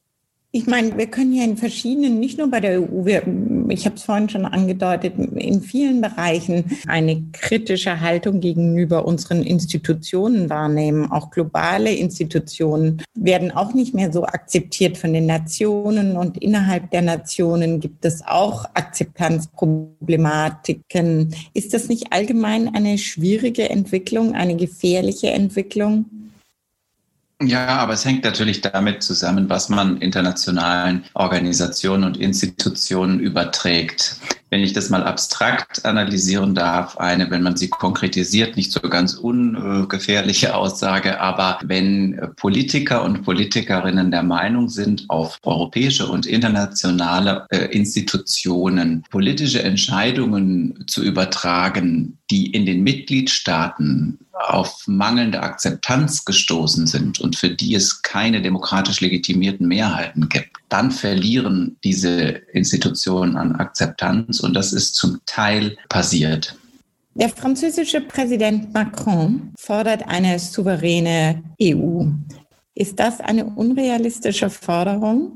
Ich 0.57 0.67
meine, 0.67 0.97
wir 0.97 1.09
können 1.09 1.35
ja 1.35 1.45
in 1.45 1.59
verschiedenen, 1.59 2.19
nicht 2.19 2.39
nur 2.39 2.51
bei 2.51 2.61
der 2.61 2.81
EU, 2.81 3.05
wir, 3.05 3.23
ich 3.69 3.85
habe 3.85 3.97
es 3.97 4.05
vorhin 4.05 4.31
schon 4.31 4.47
angedeutet, 4.47 5.13
in 5.19 5.61
vielen 5.61 6.01
Bereichen 6.01 6.65
eine 6.87 7.23
kritische 7.33 8.01
Haltung 8.01 8.41
gegenüber 8.41 9.05
unseren 9.05 9.43
Institutionen 9.43 10.49
wahrnehmen. 10.49 11.13
Auch 11.13 11.31
globale 11.31 11.95
Institutionen 11.95 13.03
werden 13.15 13.51
auch 13.51 13.75
nicht 13.75 13.93
mehr 13.93 14.11
so 14.11 14.25
akzeptiert 14.25 14.97
von 14.97 15.13
den 15.13 15.27
Nationen 15.27 16.17
und 16.17 16.39
innerhalb 16.39 16.91
der 16.91 17.03
Nationen 17.03 17.79
gibt 17.79 18.07
es 18.07 18.23
auch 18.27 18.65
Akzeptanzproblematiken. 18.73 21.35
Ist 21.53 21.75
das 21.75 21.91
nicht 21.91 22.15
allgemein 22.15 22.75
eine 22.75 22.97
schwierige 22.97 23.69
Entwicklung, 23.69 24.35
eine 24.35 24.57
gefährliche 24.57 25.33
Entwicklung? 25.33 26.07
Ja, 27.43 27.67
aber 27.77 27.93
es 27.93 28.05
hängt 28.07 28.25
natürlich 28.25 28.63
damit 28.63 29.03
zusammen, 29.03 29.51
was 29.51 29.69
man 29.69 29.99
internationalen 29.99 31.05
Organisationen 31.13 32.05
und 32.05 32.17
Institutionen 32.17 33.21
überträgt. 33.21 34.17
Wenn 34.57 34.65
ich 34.65 34.73
das 34.73 34.89
mal 34.89 35.05
abstrakt 35.05 35.85
analysieren 35.85 36.55
darf, 36.55 36.97
eine, 36.97 37.31
wenn 37.31 37.43
man 37.43 37.59
sie 37.59 37.69
konkretisiert, 37.69 38.57
nicht 38.57 38.73
so 38.73 38.81
ganz 38.81 39.13
ungefährliche 39.13 40.55
Aussage, 40.55 41.21
aber 41.21 41.59
wenn 41.63 42.19
Politiker 42.37 43.05
und 43.05 43.23
Politikerinnen 43.23 44.11
der 44.11 44.23
Meinung 44.23 44.71
sind, 44.71 45.05
auf 45.09 45.39
europäische 45.43 46.07
und 46.07 46.25
internationale 46.25 47.45
äh, 47.51 47.67
Institutionen 47.67 49.05
politische 49.11 49.63
Entscheidungen 49.63 50.85
zu 50.87 51.05
übertragen, 51.05 52.17
die 52.31 52.47
in 52.47 52.65
den 52.65 52.83
Mitgliedstaaten 52.83 54.19
auf 54.33 54.85
mangelnde 54.87 55.43
Akzeptanz 55.43 56.25
gestoßen 56.25 56.87
sind 56.87 57.21
und 57.21 57.37
für 57.37 57.51
die 57.51 57.75
es 57.75 58.03
keine 58.03 58.41
demokratisch 58.41 59.01
legitimierten 59.01 59.69
Mehrheiten 59.69 60.29
gibt, 60.29 60.51
dann 60.69 60.91
verlieren 60.91 61.77
diese 61.85 62.13
Institutionen 62.53 63.37
an 63.37 63.57
Akzeptanz 63.57 64.41
und 64.41 64.55
das 64.55 64.73
ist 64.73 64.95
zum 64.95 65.21
Teil 65.27 65.77
passiert. 65.89 66.57
Der 67.15 67.31
französische 67.31 68.03
Präsident 68.03 68.75
Macron 68.75 69.53
fordert 69.59 70.07
eine 70.07 70.39
souveräne 70.39 71.43
EU. 71.63 72.05
Ist 72.75 73.01
das 73.01 73.21
eine 73.21 73.47
unrealistische 73.47 74.51
Forderung? 74.51 75.33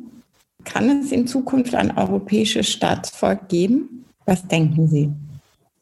Kann 0.64 0.90
es 0.90 1.10
in 1.10 1.26
Zukunft 1.26 1.74
ein 1.74 1.96
europäisches 1.96 2.68
Staatsvolk 2.68 3.48
geben? 3.48 4.04
Was 4.26 4.46
denken 4.46 4.88
Sie? 4.88 5.10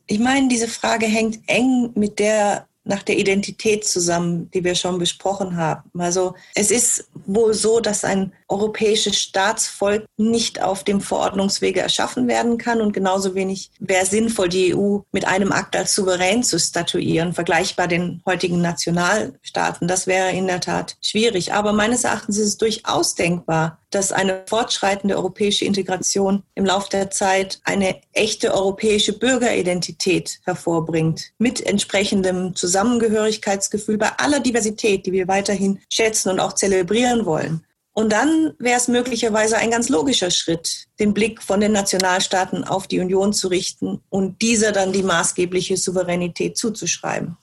Ich 0.07 0.21
meine, 0.21 0.47
diese 0.47 0.69
Frage 0.69 1.07
hängt 1.07 1.41
eng 1.49 1.91
mit 1.97 2.21
der 2.21 2.68
nach 2.89 3.03
der 3.03 3.19
Identität 3.19 3.87
zusammen, 3.87 4.51
die 4.53 4.65
wir 4.65 4.75
schon 4.75 4.99
besprochen 4.99 5.57
haben. 5.57 5.91
Also 5.99 6.35
es 6.55 6.71
ist 6.71 7.09
wohl 7.27 7.55
so, 7.55 7.81
dass 7.81 8.03
ein 8.05 8.33
europäisches 8.49 9.19
Staatsvolk 9.19 10.07
nicht 10.17 10.63
auf 10.63 10.85
dem 10.85 11.01
Verordnungswege 11.01 11.81
erschaffen 11.81 12.27
werden 12.29 12.57
kann 12.57 12.81
und 12.81 12.93
genauso 12.93 13.35
wenig 13.35 13.71
wäre 13.79 14.07
sinnvoll, 14.07 14.49
die 14.49 14.75
EU 14.75 15.01
mit 15.13 15.27
einem 15.27 15.53
Akt 15.53 15.77
als 15.77 15.95
souverän 15.95 16.43
zu 16.43 16.59
statuieren, 16.59 17.35
vergleichbar 17.35 17.89
den 17.89 18.23
heutigen 18.25 18.63
Nationalstaaten. 18.63 19.87
Das 19.87 20.07
wäre 20.07 20.31
in 20.31 20.47
der 20.47 20.61
Tat 20.61 20.97
schwierig. 21.03 21.53
Aber 21.53 21.73
meines 21.73 22.05
Erachtens 22.05 22.39
ist 22.39 22.47
es 22.47 22.57
durchaus 22.57 23.15
denkbar, 23.15 23.79
dass 23.91 24.13
eine 24.13 24.43
fortschreitende 24.47 25.17
europäische 25.17 25.65
Integration 25.65 26.43
im 26.55 26.65
Laufe 26.65 26.91
der 26.91 27.11
Zeit 27.11 27.61
eine 27.65 28.01
echte 28.13 28.53
europäische 28.55 29.13
Bürgeridentität 29.13 30.41
hervorbringt, 30.45 31.33
mit 31.39 31.65
entsprechendem 31.65 32.55
Zusammengehörigkeitsgefühl 32.79 33.99
bei 33.99 34.11
aller 34.19 34.41
Diversität, 34.41 35.07
die 35.07 35.13
wir 35.13 35.29
weiterhin 35.29 35.81
schätzen 35.91 36.31
und 36.31 36.41
auch 36.41 36.53
zelebrieren 36.53 37.27
wollen. 37.27 37.65
Und 37.93 38.13
dann 38.13 38.53
wäre 38.61 38.77
es 38.77 38.87
möglicherweise 38.87 39.57
ein 39.57 39.73
ganz 39.73 39.89
logischer 39.89 40.31
Schritt, 40.31 40.87
den 41.01 41.13
Blick 41.13 41.43
von 41.43 41.61
den 41.61 41.73
Nationalstaaten 41.73 42.63
auf 42.63 42.87
die 42.87 43.01
Union 43.01 43.33
zu 43.33 43.49
richten 43.49 44.01
und 44.09 44.41
dieser 44.41 44.71
dann 44.71 44.93
die 44.93 45.03
maßgebliche 45.03 45.77
Souveränität 45.77 46.57
zuzuschreiben. 46.57 47.37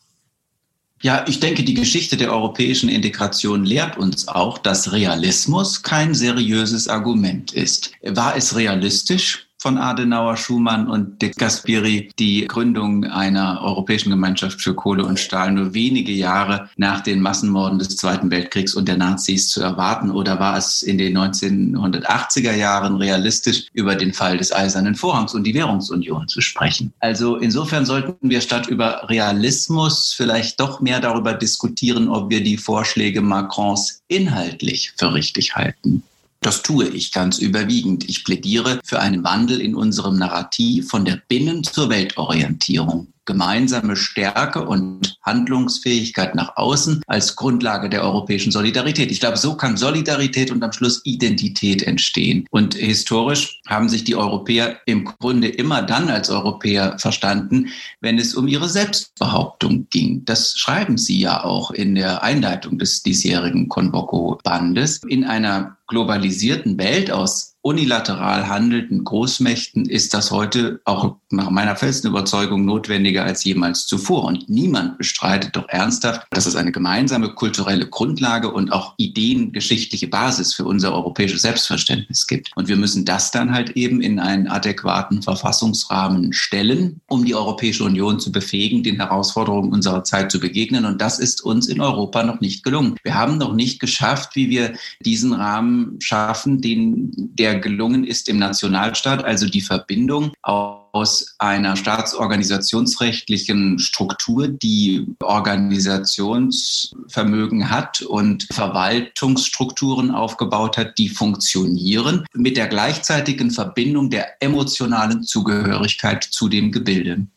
Ja, 1.01 1.25
ich 1.27 1.41
denke, 1.41 1.63
die 1.63 1.73
Geschichte 1.73 2.15
der 2.15 2.31
europäischen 2.31 2.87
Integration 2.87 3.65
lehrt 3.65 3.97
uns 3.97 4.29
auch, 4.29 4.57
dass 4.57 4.93
Realismus 4.93 5.83
kein 5.83 6.15
seriöses 6.15 6.87
Argument 6.87 7.51
ist. 7.51 7.91
War 8.01 8.37
es 8.37 8.55
realistisch? 8.55 9.44
Von 9.65 9.79
Adenauer, 9.79 10.37
Schumann 10.37 10.87
und 10.87 11.23
de 11.23 11.31
Gasperi 11.31 12.11
die 12.19 12.45
Gründung 12.45 13.03
einer 13.05 13.63
Europäischen 13.63 14.11
Gemeinschaft 14.11 14.61
für 14.61 14.75
Kohle 14.75 15.03
und 15.03 15.19
Stahl 15.19 15.51
nur 15.53 15.73
wenige 15.73 16.11
Jahre 16.11 16.69
nach 16.77 17.01
den 17.01 17.19
Massenmorden 17.19 17.79
des 17.79 17.97
Zweiten 17.97 18.29
Weltkriegs 18.29 18.75
und 18.75 18.87
der 18.87 18.97
Nazis 18.97 19.49
zu 19.49 19.63
erwarten? 19.63 20.11
Oder 20.11 20.39
war 20.39 20.55
es 20.55 20.83
in 20.83 20.99
den 20.99 21.17
1980er 21.17 22.53
Jahren 22.53 22.97
realistisch, 22.97 23.65
über 23.73 23.95
den 23.95 24.13
Fall 24.13 24.37
des 24.37 24.53
Eisernen 24.53 24.93
Vorhangs 24.93 25.33
und 25.33 25.45
die 25.45 25.55
Währungsunion 25.55 26.27
zu 26.27 26.41
sprechen? 26.41 26.93
Also 26.99 27.37
insofern 27.37 27.87
sollten 27.87 28.29
wir 28.29 28.41
statt 28.41 28.67
über 28.67 29.09
Realismus 29.09 30.13
vielleicht 30.15 30.59
doch 30.59 30.79
mehr 30.79 30.99
darüber 30.99 31.33
diskutieren, 31.33 32.07
ob 32.07 32.29
wir 32.29 32.43
die 32.43 32.57
Vorschläge 32.57 33.19
Macrons 33.19 34.03
inhaltlich 34.09 34.93
für 34.95 35.11
richtig 35.11 35.55
halten. 35.55 36.03
Das 36.45 36.61
tue 36.61 36.87
ich 36.87 37.11
ganz 37.11 37.39
überwiegend. 37.39 38.07
Ich 38.07 38.23
plädiere 38.23 38.79
für 38.83 38.99
einen 38.99 39.23
Wandel 39.23 39.59
in 39.59 39.73
unserem 39.73 40.19
Narrativ 40.19 40.87
von 40.89 41.03
der 41.03 41.19
Binnen- 41.27 41.63
zur 41.63 41.89
Weltorientierung 41.89 43.14
gemeinsame 43.25 43.95
Stärke 43.95 44.65
und 44.65 45.17
Handlungsfähigkeit 45.23 46.35
nach 46.35 46.55
außen 46.57 47.01
als 47.07 47.35
Grundlage 47.35 47.89
der 47.89 48.03
europäischen 48.03 48.51
Solidarität. 48.51 49.11
Ich 49.11 49.19
glaube, 49.19 49.37
so 49.37 49.55
kann 49.55 49.77
Solidarität 49.77 50.51
und 50.51 50.63
am 50.63 50.71
Schluss 50.71 51.01
Identität 51.03 51.83
entstehen. 51.83 52.45
Und 52.51 52.75
historisch 52.75 53.61
haben 53.67 53.89
sich 53.89 54.03
die 54.03 54.15
Europäer 54.15 54.79
im 54.85 55.05
Grunde 55.05 55.47
immer 55.47 55.81
dann 55.81 56.09
als 56.09 56.29
Europäer 56.29 56.97
verstanden, 56.99 57.69
wenn 58.01 58.19
es 58.19 58.35
um 58.35 58.47
ihre 58.47 58.69
Selbstbehauptung 58.69 59.87
ging. 59.89 60.23
Das 60.25 60.57
schreiben 60.57 60.97
sie 60.97 61.19
ja 61.19 61.43
auch 61.43 61.71
in 61.71 61.95
der 61.95 62.23
Einleitung 62.23 62.77
des 62.77 63.03
diesjährigen 63.03 63.67
Convoco-Bandes. 63.67 65.01
In 65.07 65.25
einer 65.25 65.77
globalisierten 65.87 66.77
Welt 66.77 67.11
aus 67.11 67.54
unilateral 67.65 68.47
handelnden 68.47 69.03
Großmächten 69.03 69.89
ist 69.89 70.13
das 70.13 70.29
heute 70.29 70.81
auch 70.85 71.15
nach 71.31 71.49
meiner 71.49 71.75
festen 71.75 72.09
Überzeugung 72.09 72.63
notwendiger 72.63 73.23
als 73.23 73.43
jemals 73.43 73.87
zuvor. 73.87 74.25
Und 74.25 74.47
niemand 74.47 74.99
bestreitet 74.99 75.55
doch 75.55 75.67
ernsthaft, 75.69 76.27
dass 76.29 76.45
es 76.45 76.55
eine 76.55 76.71
gemeinsame 76.71 77.33
kulturelle 77.33 77.87
Grundlage 77.87 78.51
und 78.51 78.71
auch 78.71 78.93
ideengeschichtliche 78.97 80.07
Basis 80.07 80.53
für 80.53 80.63
unser 80.63 80.93
europäisches 80.93 81.41
Selbstverständnis 81.41 82.27
gibt. 82.27 82.51
Und 82.55 82.67
wir 82.67 82.75
müssen 82.75 83.03
das 83.03 83.31
dann 83.31 83.51
halt 83.51 83.71
eben 83.71 83.99
in 83.99 84.19
einen 84.19 84.47
adäquaten 84.47 85.23
Verfassungsrahmen 85.23 86.33
stellen, 86.33 87.01
um 87.07 87.25
die 87.25 87.33
Europäische 87.33 87.83
Union 87.83 88.19
zu 88.19 88.31
befähigen, 88.31 88.83
den 88.83 88.97
Herausforderungen 88.97 89.73
unserer 89.73 90.03
Zeit 90.03 90.31
zu 90.31 90.39
begegnen. 90.39 90.85
Und 90.85 91.01
das 91.01 91.17
ist 91.17 91.43
uns 91.43 91.67
in 91.67 91.81
Europa 91.81 92.21
noch 92.21 92.41
nicht 92.41 92.63
gelungen. 92.63 92.95
Wir 93.01 93.15
haben 93.15 93.39
noch 93.39 93.55
nicht 93.55 93.79
geschafft, 93.79 94.35
wie 94.35 94.51
wir 94.51 94.73
diesen 94.99 95.33
Rahmen 95.33 95.99
schaffen, 95.99 96.61
den 96.61 97.11
der 97.15 97.54
gelungen 97.59 98.03
ist 98.03 98.27
im 98.29 98.39
Nationalstaat, 98.39 99.23
also 99.23 99.47
die 99.47 99.61
Verbindung 99.61 100.31
aus 100.41 101.35
einer 101.39 101.75
staatsorganisationsrechtlichen 101.75 103.77
Struktur, 103.79 104.47
die 104.47 105.07
Organisationsvermögen 105.21 107.69
hat 107.69 108.01
und 108.01 108.47
Verwaltungsstrukturen 108.51 110.11
aufgebaut 110.11 110.77
hat, 110.77 110.97
die 110.97 111.09
funktionieren, 111.09 112.25
mit 112.33 112.55
der 112.57 112.67
gleichzeitigen 112.67 113.51
Verbindung 113.51 114.09
der 114.09 114.41
emotionalen 114.41 115.23
Zugehörigkeit 115.23 116.23
zu 116.23 116.47
dem 116.47 116.71
Gebilde. 116.71 117.27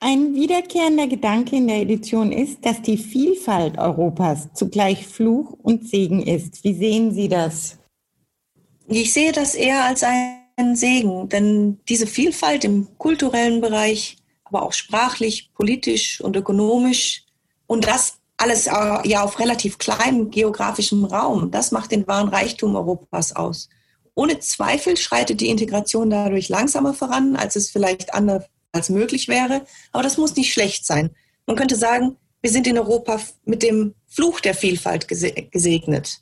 Ein 0.00 0.34
wiederkehrender 0.34 1.08
Gedanke 1.08 1.56
in 1.56 1.66
der 1.66 1.82
Edition 1.82 2.30
ist, 2.30 2.64
dass 2.64 2.80
die 2.82 2.96
Vielfalt 2.96 3.78
Europas 3.78 4.48
zugleich 4.54 5.04
Fluch 5.04 5.56
und 5.60 5.88
Segen 5.88 6.22
ist. 6.22 6.62
Wie 6.62 6.74
sehen 6.74 7.12
Sie 7.12 7.28
das? 7.28 7.77
Ich 8.90 9.12
sehe 9.12 9.32
das 9.32 9.54
eher 9.54 9.84
als 9.84 10.02
einen 10.02 10.74
Segen, 10.74 11.28
denn 11.28 11.78
diese 11.90 12.06
Vielfalt 12.06 12.64
im 12.64 12.88
kulturellen 12.96 13.60
Bereich, 13.60 14.16
aber 14.44 14.62
auch 14.62 14.72
sprachlich, 14.72 15.52
politisch 15.52 16.22
und 16.22 16.36
ökonomisch 16.36 17.26
und 17.66 17.86
das 17.86 18.14
alles 18.38 18.64
ja 18.64 19.22
auf 19.22 19.40
relativ 19.40 19.76
kleinem 19.76 20.30
geografischem 20.30 21.04
Raum, 21.04 21.50
das 21.50 21.70
macht 21.70 21.90
den 21.90 22.06
wahren 22.06 22.28
Reichtum 22.28 22.76
Europas 22.76 23.36
aus. 23.36 23.68
Ohne 24.14 24.38
Zweifel 24.38 24.96
schreitet 24.96 25.42
die 25.42 25.50
Integration 25.50 26.08
dadurch 26.08 26.48
langsamer 26.48 26.94
voran, 26.94 27.36
als 27.36 27.56
es 27.56 27.68
vielleicht 27.68 28.14
anders 28.14 28.44
als 28.72 28.88
möglich 28.88 29.28
wäre, 29.28 29.66
aber 29.92 30.02
das 30.02 30.16
muss 30.16 30.34
nicht 30.34 30.52
schlecht 30.52 30.86
sein. 30.86 31.10
Man 31.46 31.56
könnte 31.56 31.76
sagen, 31.76 32.16
wir 32.40 32.50
sind 32.50 32.66
in 32.66 32.78
Europa 32.78 33.20
mit 33.44 33.62
dem 33.62 33.94
Fluch 34.06 34.40
der 34.40 34.54
Vielfalt 34.54 35.08
gesegnet. 35.08 36.20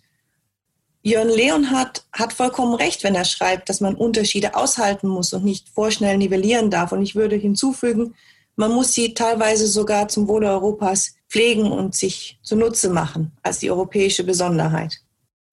Jörn 1.07 1.29
Leonhardt 1.29 2.05
hat 2.13 2.33
vollkommen 2.33 2.75
recht, 2.75 3.05
wenn 3.05 3.15
er 3.15 3.25
schreibt, 3.25 3.69
dass 3.69 3.81
man 3.81 3.95
Unterschiede 3.95 4.57
aushalten 4.57 5.07
muss 5.07 5.33
und 5.33 5.45
nicht 5.45 5.69
vorschnell 5.69 6.19
nivellieren 6.19 6.69
darf. 6.69 6.91
Und 6.91 7.01
ich 7.01 7.15
würde 7.15 7.37
hinzufügen, 7.37 8.17
man 8.57 8.73
muss 8.73 8.93
sie 8.93 9.15
teilweise 9.15 9.69
sogar 9.69 10.09
zum 10.09 10.27
Wohle 10.27 10.51
Europas 10.51 11.15
pflegen 11.29 11.71
und 11.71 11.95
sich 11.95 12.41
zunutze 12.43 12.91
machen 12.91 13.31
als 13.45 13.61
die 13.61 13.71
europäische 13.71 14.25
Besonderheit. 14.25 15.01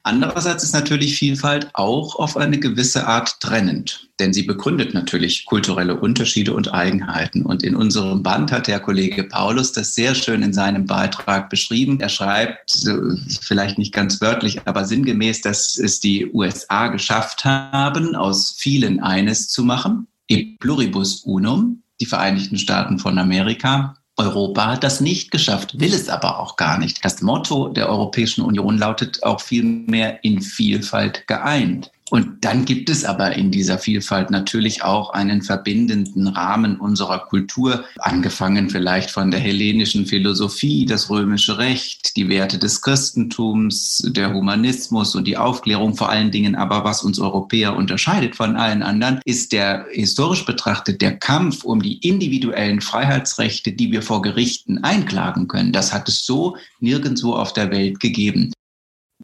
Andererseits 0.06 0.66
ist 0.66 0.74
natürlich 0.74 1.18
Vielfalt 1.18 1.70
auch 1.74 2.18
auf 2.18 2.36
eine 2.36 2.60
gewisse 2.60 3.08
Art 3.08 3.40
trennend, 3.40 4.10
denn 4.20 4.34
sie 4.34 4.44
begründet 4.44 4.94
natürlich 4.94 5.46
kulturelle 5.46 5.98
Unterschiede 5.98 6.54
und 6.54 6.74
Eigenheiten. 6.74 7.46
Und 7.46 7.64
in 7.64 7.74
unserem 7.74 8.22
Band 8.22 8.52
hat 8.52 8.68
der 8.68 8.82
Kollege 8.82 9.24
Paulus 9.24 9.72
das 9.72 9.96
sehr 9.96 10.14
schön 10.14 10.44
in 10.44 10.52
seinem 10.52 10.88
Beitrag 10.88 11.50
beschrieben. 11.50 12.02
Er 12.02 12.10
schreibt, 12.10 12.86
vielleicht 13.42 13.78
nicht 13.78 13.94
ganz 13.94 14.20
wörtlich, 14.20 14.68
aber 14.68 14.84
sinngemäß, 14.84 15.40
dass 15.40 15.78
es 15.78 16.02
die 16.02 16.30
USA 16.34 16.88
geschafft 16.88 17.46
haben, 17.46 18.14
aus 18.14 18.56
vielen 18.58 19.00
eines 19.00 19.48
zu 19.48 19.64
machen. 19.64 20.08
E 20.28 20.58
pluribus 20.60 21.22
unum, 21.22 21.82
die 22.02 22.06
Vereinigten 22.06 22.58
Staaten 22.58 23.00
von 23.00 23.18
Amerika, 23.18 23.96
Europa 24.18 24.68
hat 24.68 24.84
das 24.84 25.02
nicht 25.02 25.32
geschafft, 25.32 25.80
will 25.80 25.94
es 25.94 26.08
aber 26.08 26.40
auch 26.40 26.56
gar 26.56 26.78
nicht. 26.78 27.04
Das 27.04 27.22
Motto 27.22 27.70
der 27.70 27.90
Europäischen 27.90 28.44
Union 28.44 28.78
lautet 28.78 29.24
auch 29.24 29.42
vielmehr 29.42 30.24
in 30.24 30.42
Vielfalt 30.42 31.26
geeint. 31.28 31.92
Und 32.10 32.44
dann 32.46 32.66
gibt 32.66 32.90
es 32.90 33.06
aber 33.06 33.34
in 33.36 33.50
dieser 33.50 33.80
Vielfalt 33.80 34.30
natürlich 34.30 34.84
auch 34.84 35.14
einen 35.14 35.42
verbindenden 35.42 36.28
Rahmen 36.28 36.80
unserer 36.80 37.20
Kultur, 37.20 37.86
angefangen 37.98 38.70
vielleicht 38.70 39.10
von 39.10 39.32
der 39.32 39.40
hellenischen 39.40 40.06
Philosophie, 40.06 40.86
das 40.86 41.10
römische 41.10 41.58
Recht, 41.58 42.16
die 42.16 42.30
Werte 42.30 42.60
des 42.60 42.82
Christentums, 42.82 44.04
der 44.06 44.34
Humanismus 44.34 45.16
und 45.16 45.26
die 45.26 45.38
Aufklärung 45.38 45.96
vor 45.96 46.10
allen 46.10 46.32
Dingen. 46.32 46.56
Aber 46.56 46.84
was 46.84 47.04
uns 47.04 47.20
Europäer 47.20 47.76
unterscheidet 47.76 48.36
von 48.36 48.58
allen 48.58 48.84
anderen, 48.84 49.20
ist 49.26 49.54
der 49.54 49.88
historisch 49.92 50.46
betrachtet 50.46 51.02
der 51.02 51.18
Kampf 51.18 51.64
um 51.64 51.82
die 51.82 51.98
individuellen 52.08 52.82
Freiheitsrechte, 52.82 53.72
die 53.72 53.92
wir 53.92 54.02
vor 54.02 54.22
Gerichten 54.22 54.84
einklagen 54.84 55.48
können. 55.48 55.72
Das 55.72 55.94
hat 55.94 56.10
es 56.10 56.26
so 56.26 56.58
nirgendwo 56.80 57.34
auf 57.34 57.54
der 57.54 57.72
Welt 57.72 58.00
gegeben. 58.00 58.52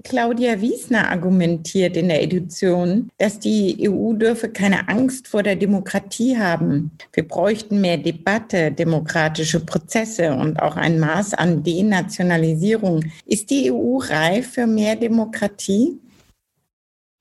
Claudia 0.03 0.62
Wiesner 0.62 1.10
argumentiert 1.10 1.98
in 1.98 2.08
der 2.08 2.24
Edition, 2.24 3.10
dass 3.17 3.39
die 3.39 3.89
EU 3.89 4.13
dürfe 4.13 4.50
keine 4.50 4.88
Angst 4.88 5.27
vor 5.27 5.43
der 5.43 5.55
Demokratie 5.55 6.38
haben. 6.38 6.91
Wir 7.13 7.27
bräuchten 7.27 7.81
mehr 7.81 7.98
Debatte, 7.98 8.72
demokratische 8.72 9.60
Prozesse 9.60 10.34
und 10.34 10.62
auch 10.62 10.77
ein 10.77 11.00
Maß 11.00 11.34
an 11.34 11.63
Denationalisierung. 11.63 13.03
Ist 13.25 13.50
die 13.50 13.72
EU 13.72 13.98
reif 13.98 14.53
für 14.53 14.67
mehr 14.67 14.96
Demokratie? 14.96 16.00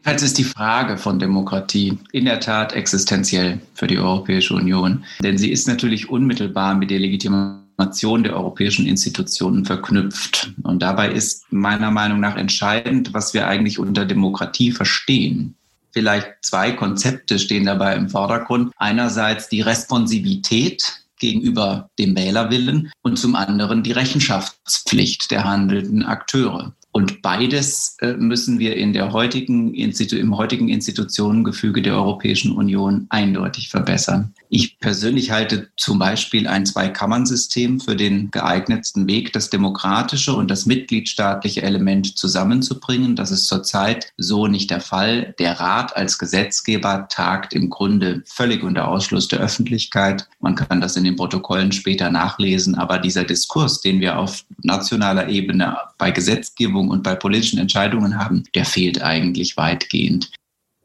Jetzt 0.07 0.23
ist 0.23 0.39
die 0.39 0.45
Frage 0.45 0.97
von 0.97 1.19
Demokratie 1.19 1.99
in 2.13 2.25
der 2.25 2.39
Tat 2.39 2.73
existenziell 2.73 3.59
für 3.75 3.89
die 3.89 3.99
Europäische 3.99 4.55
Union, 4.55 5.05
denn 5.21 5.37
sie 5.37 5.51
ist 5.51 5.67
natürlich 5.67 6.09
unmittelbar 6.09 6.77
mit 6.77 6.91
der 6.91 7.01
Legitimation 7.01 7.68
Transformation 7.79 8.25
der 8.25 8.35
europäischen 8.35 8.87
Institutionen 8.87 9.65
verknüpft. 9.65 10.53
Und 10.65 10.83
dabei 10.83 11.13
ist 11.13 11.45
meiner 11.53 11.93
Meinung 11.93 12.19
nach 12.19 12.37
entscheidend, 12.37 13.15
was 13.15 13.35
wir 13.35 13.47
eigentlich 13.47 13.79
unter 13.79 14.05
Demokratie 14.05 14.73
verstehen. 14.73 15.55
Vielleicht 15.93 16.27
zwei 16.43 16.73
Konzepte 16.73 17.39
stehen 17.39 17.67
dabei 17.67 17.95
im 17.95 18.09
Vordergrund. 18.09 18.73
Einerseits 18.77 19.49
die 19.49 19.61
Responsivität 19.61 21.05
gegenüber 21.21 21.89
dem 21.99 22.17
Wählerwillen 22.17 22.91
und 23.03 23.19
zum 23.19 23.37
anderen 23.37 23.83
die 23.85 23.93
Rechenschaftspflicht 23.93 25.31
der 25.31 25.45
handelnden 25.45 26.03
Akteure. 26.03 26.73
Und 26.91 27.23
beides 27.23 27.97
äh, 28.01 28.15
müssen 28.15 28.59
wir 28.59 28.77
in 28.77 28.93
der 28.93 29.13
heutigen 29.13 29.73
im 29.75 30.37
heutigen 30.37 30.69
Institutionengefüge 30.69 31.83
der 31.83 31.95
Europäischen 31.95 32.53
Union 32.53 33.07
eindeutig 33.11 33.69
verbessern. 33.69 34.35
Ich 34.51 34.79
persönlich 34.79 35.31
halte 35.31 35.69
zum 35.77 35.99
Beispiel 35.99 36.47
ein 36.47 36.65
Zweikammernsystem 36.65 37.81
für 37.81 37.97
den 37.97 38.31
geeignetsten 38.31 39.07
Weg, 39.07 39.35
das 39.35 39.51
demokratische 39.51 40.33
und 40.33 40.51
das 40.51 40.65
mitgliedstaatliche 40.65 41.63
Element 41.63 42.17
zusammenzubringen. 42.17 43.15
Das 43.15 43.31
ist 43.31 43.47
zurzeit 43.47 44.11
so 44.17 44.47
nicht 44.47 44.71
der 44.71 44.81
Fall. 44.81 45.35
Der 45.39 45.61
Rat 45.61 45.95
als 45.95 46.19
Gesetzgeber 46.19 47.09
tagt 47.11 47.53
im 47.53 47.69
Grunde 47.69 48.23
völlig 48.25 48.63
unter 48.63 48.89
Ausschluss 48.89 49.29
der 49.29 49.41
Öffentlichkeit. 49.41 50.27
Man 50.41 50.55
kann 50.55 50.81
das 50.81 50.97
in 50.97 51.05
den 51.05 51.17
Protokollen 51.17 51.71
später 51.73 52.11
nachlesen. 52.11 52.75
Aber 52.75 52.99
dieser 52.99 53.25
Diskurs, 53.25 53.83
den 53.83 54.01
wir 54.01 54.19
auf 54.19 54.47
nationaler 54.63 55.29
Ebene 55.29 55.77
bei 55.99 56.11
Gesetzgebung 56.11 56.89
und 56.89 57.03
bei 57.03 57.15
politischen 57.15 57.59
Entscheidungen 57.59 58.19
haben, 58.19 58.45
der 58.55 58.65
fehlt 58.65 59.03
eigentlich 59.03 59.59
weitgehend. 59.59 60.31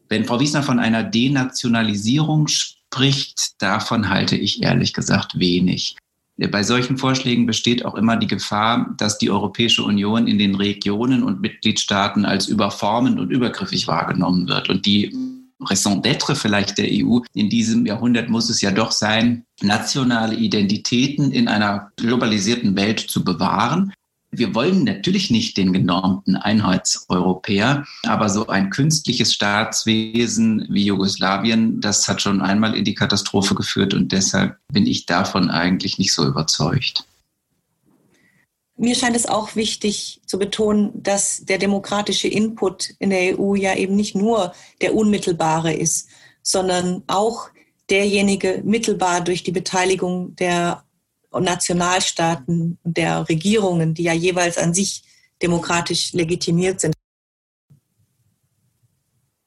Wenn 0.09 0.25
Frau 0.25 0.41
Wiesner 0.41 0.63
von 0.63 0.79
einer 0.79 1.03
Denationalisierung 1.03 2.49
spricht, 2.49 2.82
spricht, 2.93 3.61
davon 3.61 4.09
halte 4.09 4.35
ich 4.35 4.61
ehrlich 4.61 4.93
gesagt 4.93 5.39
wenig. 5.39 5.97
Bei 6.37 6.61
solchen 6.63 6.97
Vorschlägen 6.97 7.45
besteht 7.47 7.85
auch 7.85 7.95
immer 7.95 8.17
die 8.17 8.27
Gefahr, 8.27 8.93
dass 8.97 9.17
die 9.17 9.31
Europäische 9.31 9.83
Union 9.83 10.27
in 10.27 10.37
den 10.37 10.55
Regionen 10.55 11.23
und 11.23 11.41
Mitgliedstaaten 11.41 12.25
als 12.25 12.47
überformend 12.47 13.19
und 13.19 13.31
übergriffig 13.31 13.87
wahrgenommen 13.87 14.47
wird. 14.47 14.69
Und 14.69 14.85
die 14.85 15.15
Raison 15.59 16.01
d'être 16.01 16.35
vielleicht 16.35 16.77
der 16.77 16.89
EU 16.91 17.19
in 17.33 17.49
diesem 17.49 17.85
Jahrhundert 17.85 18.29
muss 18.29 18.49
es 18.49 18.61
ja 18.61 18.71
doch 18.71 18.91
sein, 18.91 19.43
nationale 19.61 20.35
Identitäten 20.35 21.31
in 21.31 21.47
einer 21.47 21.91
globalisierten 21.97 22.75
Welt 22.75 22.99
zu 22.99 23.23
bewahren 23.23 23.91
wir 24.33 24.55
wollen 24.55 24.83
natürlich 24.83 25.29
nicht 25.29 25.57
den 25.57 25.73
genormten 25.73 26.35
Einheitseuropäer, 26.35 27.85
aber 28.03 28.29
so 28.29 28.47
ein 28.47 28.69
künstliches 28.69 29.33
Staatswesen 29.33 30.67
wie 30.69 30.85
Jugoslawien, 30.85 31.79
das 31.81 32.07
hat 32.07 32.21
schon 32.21 32.41
einmal 32.41 32.75
in 32.75 32.85
die 32.85 32.95
Katastrophe 32.95 33.55
geführt 33.55 33.93
und 33.93 34.11
deshalb 34.11 34.57
bin 34.71 34.85
ich 34.85 35.05
davon 35.05 35.49
eigentlich 35.49 35.97
nicht 35.97 36.13
so 36.13 36.25
überzeugt. 36.25 37.05
Mir 38.75 38.95
scheint 38.95 39.15
es 39.15 39.27
auch 39.27 39.55
wichtig 39.55 40.21
zu 40.25 40.39
betonen, 40.39 40.91
dass 40.95 41.45
der 41.45 41.59
demokratische 41.59 42.27
Input 42.27 42.89
in 42.99 43.11
der 43.11 43.39
EU 43.39 43.53
ja 43.53 43.75
eben 43.75 43.95
nicht 43.95 44.15
nur 44.15 44.53
der 44.81 44.95
unmittelbare 44.95 45.73
ist, 45.73 46.09
sondern 46.41 47.03
auch 47.07 47.49
derjenige 47.89 48.61
mittelbar 48.65 49.21
durch 49.21 49.43
die 49.43 49.51
Beteiligung 49.51 50.35
der 50.37 50.83
Nationalstaaten 51.39 52.77
und 52.83 52.97
der 52.97 53.27
Regierungen, 53.27 53.93
die 53.93 54.03
ja 54.03 54.13
jeweils 54.13 54.57
an 54.57 54.73
sich 54.73 55.03
demokratisch 55.41 56.13
legitimiert 56.13 56.81
sind. 56.81 56.93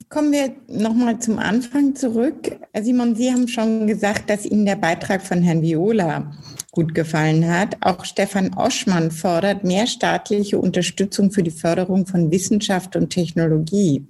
Kommen 0.08 0.30
wir 0.30 0.54
nochmal 0.68 1.18
zum 1.18 1.38
Anfang 1.38 1.96
zurück. 1.96 2.56
Simon, 2.80 3.16
Sie 3.16 3.30
haben 3.32 3.48
schon 3.48 3.88
gesagt, 3.88 4.30
dass 4.30 4.46
Ihnen 4.46 4.64
der 4.64 4.76
Beitrag 4.76 5.20
von 5.20 5.42
Herrn 5.42 5.62
Viola 5.62 6.32
gut 6.70 6.94
gefallen 6.94 7.48
hat. 7.50 7.76
Auch 7.80 8.04
Stefan 8.04 8.54
Oschmann 8.54 9.10
fordert 9.10 9.64
mehr 9.64 9.86
staatliche 9.88 10.58
Unterstützung 10.58 11.32
für 11.32 11.42
die 11.42 11.50
Förderung 11.50 12.06
von 12.06 12.30
Wissenschaft 12.30 12.94
und 12.94 13.10
Technologie. 13.10 14.06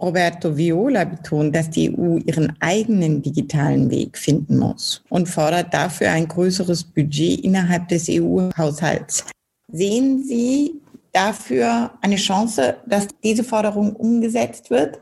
Roberto 0.00 0.56
Viola 0.56 1.04
betont, 1.04 1.54
dass 1.54 1.70
die 1.70 1.90
EU 1.90 2.18
ihren 2.18 2.56
eigenen 2.60 3.22
digitalen 3.22 3.90
Weg 3.90 4.18
finden 4.18 4.58
muss 4.58 5.02
und 5.08 5.28
fordert 5.28 5.72
dafür 5.72 6.10
ein 6.10 6.28
größeres 6.28 6.84
Budget 6.84 7.40
innerhalb 7.40 7.88
des 7.88 8.08
EU-Haushalts. 8.08 9.24
Sehen 9.72 10.22
Sie 10.22 10.80
dafür 11.12 11.92
eine 12.02 12.16
Chance, 12.16 12.76
dass 12.86 13.08
diese 13.22 13.44
Forderung 13.44 13.94
umgesetzt 13.96 14.70
wird? 14.70 15.00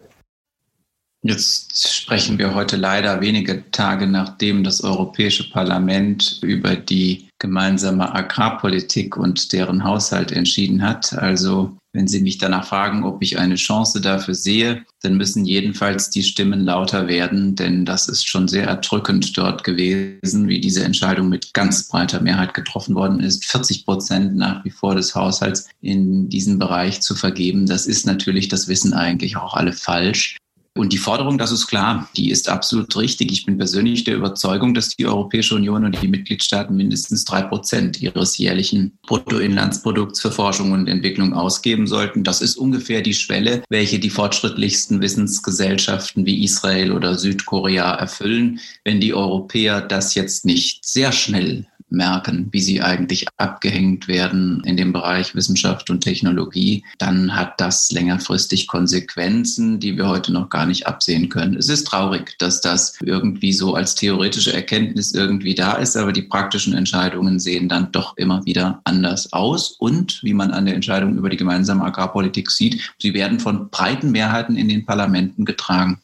Jetzt 1.25 1.89
sprechen 1.89 2.37
wir 2.39 2.53
heute 2.55 2.77
leider 2.77 3.21
wenige 3.21 3.71
Tage 3.71 4.09
nachdem 4.09 4.65
das 4.65 4.83
Europäische 4.83 5.51
Parlament 5.51 6.41
über 6.43 6.75
die 6.75 7.29
gemeinsame 7.43 8.15
Agrarpolitik 8.15 9.17
und 9.17 9.53
deren 9.53 9.83
Haushalt 9.83 10.31
entschieden 10.31 10.81
hat. 10.81 11.13
Also 11.13 11.77
wenn 11.93 12.07
Sie 12.07 12.21
mich 12.21 12.39
danach 12.39 12.65
fragen, 12.69 13.03
ob 13.03 13.21
ich 13.21 13.37
eine 13.37 13.57
Chance 13.57 14.01
dafür 14.01 14.35
sehe, 14.35 14.85
dann 15.03 15.17
müssen 15.17 15.45
jedenfalls 15.45 16.09
die 16.09 16.23
Stimmen 16.23 16.61
lauter 16.61 17.09
werden, 17.09 17.57
denn 17.57 17.85
das 17.85 18.09
ist 18.09 18.29
schon 18.29 18.47
sehr 18.47 18.69
erdrückend 18.69 19.37
dort 19.37 19.65
gewesen, 19.65 20.47
wie 20.47 20.61
diese 20.61 20.85
Entscheidung 20.85 21.29
mit 21.29 21.53
ganz 21.53 21.89
breiter 21.89 22.21
Mehrheit 22.21 22.55
getroffen 22.55 22.95
worden 22.95 23.19
ist. 23.19 23.45
40 23.45 23.85
Prozent 23.87 24.37
nach 24.37 24.65
wie 24.65 24.71
vor 24.71 24.95
des 24.95 25.17
Haushalts 25.17 25.69
in 25.81 26.29
diesen 26.29 26.61
Bereich 26.61 27.03
zu 27.03 27.17
vergeben, 27.17 27.67
das 27.67 27.87
ist 27.87 28.07
natürlich, 28.07 28.47
das 28.49 28.69
wissen 28.69 28.95
eigentlich 28.95 29.37
auch 29.37 29.55
alle 29.55 29.73
falsch. 29.73 30.37
Und 30.75 30.95
die 30.95 30.99
Forderung, 30.99 31.37
das 31.37 31.53
ist 31.53 31.67
klar, 31.67 32.09
die 32.17 32.31
ist 32.31 32.49
absolut 32.49 32.97
richtig. 32.97 33.31
Ich 33.31 33.45
bin 33.45 33.59
persönlich 33.59 34.05
der 34.05 34.17
Überzeugung, 34.17 34.73
dass 34.73 34.89
die 34.89 35.07
Europäische 35.07 35.55
Union 35.55 35.85
und 35.85 36.01
die 36.01 36.09
Mitgliedstaaten 36.09 36.75
mindestens 36.75 37.27
drei 37.27 37.43
Prozent 37.43 38.01
ihres 38.01 38.39
jährlichen 38.39 38.99
Bruttoinlandsprodukts 39.07 40.23
für 40.23 40.33
Forschung 40.33 40.73
und 40.73 40.89
Entwicklung 40.89 41.35
ausgeben 41.35 41.87
sollten. 41.87 42.25
Das 42.25 42.41
ist 42.41 42.57
ungefähr 42.57 43.03
die 43.03 43.13
Schwelle, 43.13 43.63
welche 43.69 43.99
die 43.99 44.09
fortschrittlichsten 44.09 45.03
Wissensgesellschaften 45.03 46.25
wie 46.25 46.43
Israel 46.43 46.93
oder 46.93 47.17
Südkorea 47.17 47.93
erfüllen. 47.95 48.59
Wenn 48.83 49.01
die 49.01 49.13
Europäer 49.13 49.83
das 49.83 50.15
jetzt 50.15 50.47
nicht 50.47 50.87
sehr 50.87 51.13
schnell 51.13 51.67
merken, 51.93 52.49
wie 52.51 52.61
sie 52.61 52.83
eigentlich 52.83 53.27
abgehängt 53.37 54.09
werden 54.09 54.63
in 54.65 54.77
dem 54.77 54.93
Bereich 54.93 55.35
Wissenschaft 55.35 55.91
und 55.91 56.01
Technologie, 56.01 56.85
dann 56.99 57.35
hat 57.35 57.61
das 57.61 57.91
längerfristig 57.93 58.67
Konsequenzen, 58.67 59.79
die 59.79 59.97
wir 59.97 60.09
heute 60.09 60.33
noch 60.33 60.51
gar 60.51 60.67
nicht 60.67 60.87
absehen 60.87 61.29
können. 61.29 61.57
Es 61.57 61.69
ist 61.69 61.87
traurig, 61.87 62.37
dass 62.39 62.61
das 62.61 62.99
irgendwie 63.03 63.53
so 63.53 63.75
als 63.75 63.95
theoretische 63.95 64.53
Erkenntnis 64.53 65.13
irgendwie 65.15 65.55
da 65.55 65.75
ist, 65.75 65.97
aber 65.97 66.13
die 66.13 66.23
praktischen 66.23 66.75
Entscheidungen 66.75 67.39
sehen 67.39 67.69
dann 67.69 67.93
doch 67.93 68.17
immer 68.17 68.45
wieder 68.45 68.81
anders 68.85 69.33
aus. 69.33 69.73
Und 69.79 70.23
wie 70.23 70.35
man 70.35 70.51
an 70.51 70.67
der 70.67 70.75
Entscheidung 70.75 71.17
über 71.17 71.29
die 71.29 71.37
gemeinsame 71.37 71.85
Agrarpolitik 71.85 72.51
sieht, 72.51 72.95
sie 72.99 73.15
werden 73.15 73.41
von 73.41 73.69
breiten 73.71 74.11
Mehrheiten 74.11 74.57
in 74.57 74.69
den 74.69 74.85
Parlamenten 74.85 75.45
getragen. 75.45 75.99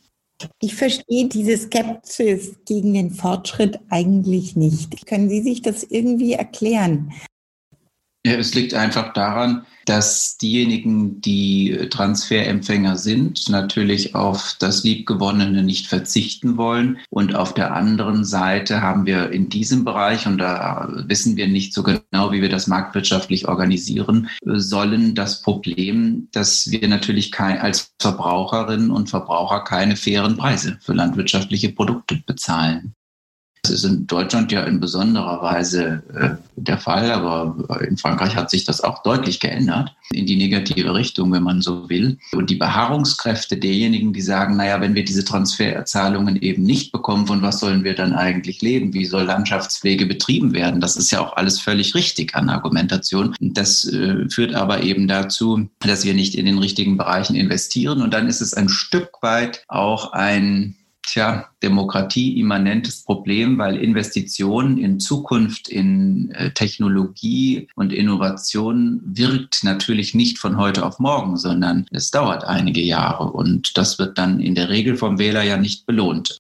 Ich 0.61 0.77
verstehe 0.77 1.27
diese 1.29 1.57
Skepsis 1.57 2.57
gegen 2.65 2.95
den 2.95 3.11
Fortschritt 3.11 3.81
eigentlich 3.91 4.55
nicht. 4.57 5.07
Können 5.07 5.29
Sie 5.29 5.43
sich 5.43 5.63
das 5.63 5.83
irgendwie 5.83 6.35
erklären? 6.35 7.13
Ja, 8.29 8.35
es 8.35 8.53
liegt 8.55 8.75
einfach 8.75 9.15
daran, 9.15 9.65
dass 9.87 10.37
diejenigen, 10.37 11.23
die 11.23 11.89
Transferempfänger 11.89 12.99
sind, 12.99 13.49
natürlich 13.49 14.15
auf 14.15 14.55
das 14.59 14.85
Liebgewonnene 14.85 15.63
nicht 15.63 15.87
verzichten 15.87 16.59
wollen. 16.59 16.99
Und 17.09 17.35
auf 17.35 17.55
der 17.55 17.73
anderen 17.73 18.27
Seite 18.27 18.83
haben 18.83 19.07
wir 19.07 19.31
in 19.31 19.49
diesem 19.49 19.83
Bereich, 19.87 20.27
und 20.27 20.37
da 20.37 20.93
wissen 21.07 21.39
wir 21.39 21.49
nicht 21.49 21.73
so 21.73 21.83
genau, 21.83 22.31
wie 22.31 22.43
wir 22.43 22.51
das 22.51 22.67
marktwirtschaftlich 22.67 23.49
organisieren 23.49 24.29
sollen, 24.45 25.15
das 25.15 25.41
Problem, 25.41 26.29
dass 26.33 26.71
wir 26.71 26.87
natürlich 26.87 27.33
kein, 27.33 27.57
als 27.57 27.95
Verbraucherinnen 27.99 28.91
und 28.91 29.09
Verbraucher 29.09 29.65
keine 29.65 29.97
fairen 29.97 30.37
Preise 30.37 30.77
für 30.83 30.93
landwirtschaftliche 30.93 31.71
Produkte 31.71 32.23
bezahlen. 32.27 32.93
Das 33.69 33.85
ist 33.85 33.85
in 33.85 34.07
Deutschland 34.07 34.51
ja 34.51 34.63
in 34.63 34.81
besonderer 34.81 35.43
Weise 35.43 36.03
äh, 36.15 36.31
der 36.57 36.79
Fall, 36.79 37.13
aber 37.13 37.83
in 37.87 37.99
Frankreich 37.99 38.35
hat 38.35 38.49
sich 38.49 38.65
das 38.65 38.81
auch 38.81 39.03
deutlich 39.03 39.41
geändert 39.41 39.95
in 40.11 40.25
die 40.25 40.37
negative 40.37 40.95
Richtung, 40.95 41.31
wenn 41.33 41.43
man 41.43 41.61
so 41.61 41.87
will. 41.91 42.17
Und 42.33 42.49
die 42.49 42.55
Beharrungskräfte 42.55 43.59
derjenigen, 43.59 44.15
die 44.15 44.23
sagen, 44.23 44.57
naja, 44.57 44.81
wenn 44.81 44.95
wir 44.95 45.05
diese 45.05 45.23
Transferzahlungen 45.23 46.37
eben 46.37 46.63
nicht 46.63 46.93
bekommen, 46.93 47.27
von 47.27 47.43
was 47.43 47.61
sollen 47.61 47.85
wir 47.85 47.95
dann 47.95 48.15
eigentlich 48.15 48.63
leben? 48.63 48.95
Wie 48.95 49.05
soll 49.05 49.25
Landschaftspflege 49.25 50.07
betrieben 50.07 50.55
werden? 50.55 50.81
Das 50.81 50.97
ist 50.97 51.11
ja 51.11 51.21
auch 51.21 51.37
alles 51.37 51.61
völlig 51.61 51.95
richtig 51.95 52.35
an 52.35 52.49
Argumentation. 52.49 53.35
Das 53.39 53.85
äh, 53.85 54.31
führt 54.31 54.55
aber 54.55 54.83
eben 54.83 55.09
dazu, 55.09 55.69
dass 55.81 56.07
wir 56.07 56.15
nicht 56.15 56.37
in 56.37 56.47
den 56.47 56.57
richtigen 56.57 56.97
Bereichen 56.97 57.37
investieren. 57.37 58.01
Und 58.01 58.15
dann 58.15 58.29
ist 58.29 58.41
es 58.41 58.55
ein 58.55 58.71
Stück 58.71 59.11
weit 59.21 59.63
auch 59.69 60.15
ein 60.15 60.75
tja, 61.09 61.49
demokratieimmanentes 61.63 63.03
Problem, 63.05 63.59
weil 63.59 63.77
Investitionen 63.77 64.79
in 64.79 65.01
Zukunft, 65.01 65.69
in 65.69 66.31
äh, 66.33 66.51
Technologie 66.53 67.69
und 67.75 67.93
Innovation 67.93 69.01
wirkt 69.05 69.65
natürlich 69.65 70.15
nicht 70.15 70.39
von 70.39 70.57
heute 70.59 70.85
auf 70.85 70.99
morgen, 70.99 71.37
sondern 71.37 71.87
es 71.91 72.11
dauert 72.11 72.45
einige 72.45 72.83
Jahre 72.83 73.33
und 73.33 73.77
das 73.77 73.99
wird 73.99 74.19
dann 74.19 74.41
in 74.41 74.55
der 74.55 74.69
Regel 74.69 74.97
vom 74.97 75.19
Wähler 75.19 75.43
ja 75.43 75.57
nicht 75.57 75.87
belohnt. 75.87 76.39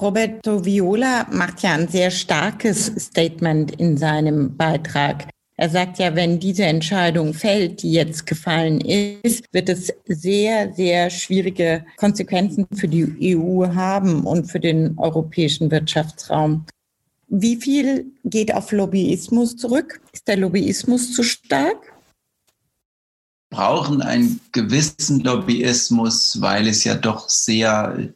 Roberto 0.00 0.64
Viola 0.64 1.26
macht 1.32 1.62
ja 1.62 1.72
ein 1.72 1.88
sehr 1.88 2.10
starkes 2.10 2.86
Statement 2.98 3.72
in 3.72 3.96
seinem 3.96 4.56
Beitrag. 4.56 5.28
Er 5.58 5.68
sagt 5.68 5.98
ja, 5.98 6.14
wenn 6.14 6.38
diese 6.38 6.64
Entscheidung 6.64 7.34
fällt, 7.34 7.82
die 7.82 7.92
jetzt 7.92 8.26
gefallen 8.26 8.80
ist, 8.80 9.44
wird 9.52 9.68
es 9.68 9.92
sehr, 10.06 10.72
sehr 10.72 11.10
schwierige 11.10 11.84
Konsequenzen 11.96 12.66
für 12.74 12.86
die 12.86 13.36
EU 13.36 13.66
haben 13.74 14.22
und 14.22 14.46
für 14.46 14.60
den 14.60 14.96
europäischen 14.98 15.70
Wirtschaftsraum. 15.70 16.64
Wie 17.26 17.56
viel 17.56 18.06
geht 18.24 18.54
auf 18.54 18.70
Lobbyismus 18.70 19.56
zurück? 19.56 20.00
Ist 20.12 20.28
der 20.28 20.36
Lobbyismus 20.36 21.12
zu 21.12 21.24
stark? 21.24 21.92
brauchen 23.50 24.02
einen 24.02 24.40
gewissen 24.52 25.20
Lobbyismus, 25.20 26.38
weil 26.40 26.68
es 26.68 26.84
ja 26.84 26.94
doch 26.94 27.28
sehr 27.28 28.10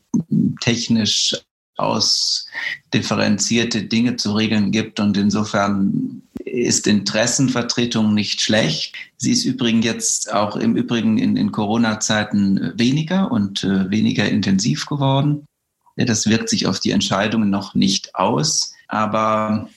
technisch 0.61 1.37
ausdifferenzierte 1.77 3.83
Dinge 3.85 4.17
zu 4.17 4.35
regeln 4.35 4.71
gibt 4.71 5.01
und 5.01 5.17
insofern 5.17 6.23
ist 6.45 6.87
Interessenvertretung 6.87 8.15
nicht 8.15 8.41
schlecht. 8.41 8.95
Sie 9.17 9.33
ist 9.33 9.45
übrigens 9.45 9.85
jetzt 9.85 10.33
auch 10.33 10.57
im 10.57 10.77
Übrigen 10.77 11.19
in, 11.19 11.37
in 11.37 11.53
Corona-Zeiten 11.53 12.73
weniger 12.77 13.31
und 13.31 13.65
äh, 13.65 13.91
weniger 13.91 14.29
intensiv 14.29 14.87
geworden. 14.87 15.47
Das 15.97 16.27
wirkt 16.27 16.49
sich 16.49 16.67
auf 16.67 16.81
die 16.81 16.91
Entscheidungen 16.91 17.51
noch 17.51 17.75
nicht 17.75 18.15
aus. 18.15 18.73
Aber 18.89 19.69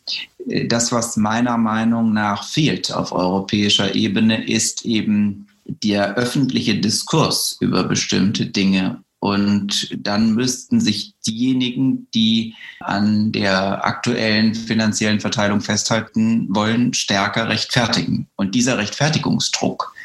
äh, 0.48 0.68
das, 0.68 0.92
was 0.92 1.18
meiner 1.18 1.58
Meinung 1.58 2.14
nach 2.14 2.44
fehlt 2.44 2.92
auf 2.92 3.12
europäischer 3.12 3.96
Ebene, 3.96 4.46
ist 4.48 4.86
eben 4.86 5.48
der 5.66 6.16
öffentliche 6.16 6.80
Diskurs 6.80 7.58
über 7.60 7.84
bestimmte 7.84 8.46
Dinge. 8.46 9.04
Und 9.26 9.90
dann 10.06 10.36
müssten 10.36 10.80
sich 10.80 11.16
diejenigen, 11.26 12.08
die 12.14 12.54
an 12.80 13.32
der 13.32 13.84
aktuellen 13.84 14.54
finanziellen 14.54 15.20
Verteilung 15.20 15.62
festhalten 15.62 16.46
wollen, 16.54 16.94
stärker 16.94 17.50
rechtfertigen. 17.50 18.28
Und 18.36 18.54
dieser 18.54 18.78
Rechtfertigungsdruck, 18.78 19.96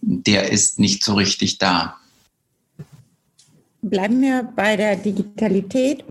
der 0.00 0.50
ist 0.50 0.80
nicht 0.80 1.04
so 1.04 1.14
richtig 1.14 1.58
da. 1.58 1.96
Bleiben 3.80 4.20
wir 4.20 4.42
bei 4.42 4.76
der 4.76 4.96
Digitalität. 4.96 6.04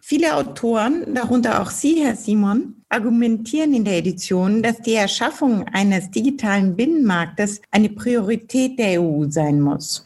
Viele 0.00 0.34
Autoren, 0.34 1.14
darunter 1.14 1.62
auch 1.62 1.70
Sie, 1.70 2.02
Herr 2.02 2.16
Simon, 2.16 2.82
argumentieren 2.88 3.72
in 3.72 3.84
der 3.84 3.98
Edition, 3.98 4.60
dass 4.60 4.80
die 4.80 4.94
Erschaffung 4.94 5.68
eines 5.68 6.10
digitalen 6.10 6.74
Binnenmarktes 6.74 7.60
eine 7.70 7.90
Priorität 7.90 8.76
der 8.76 9.00
EU 9.00 9.26
sein 9.28 9.60
muss. 9.60 10.04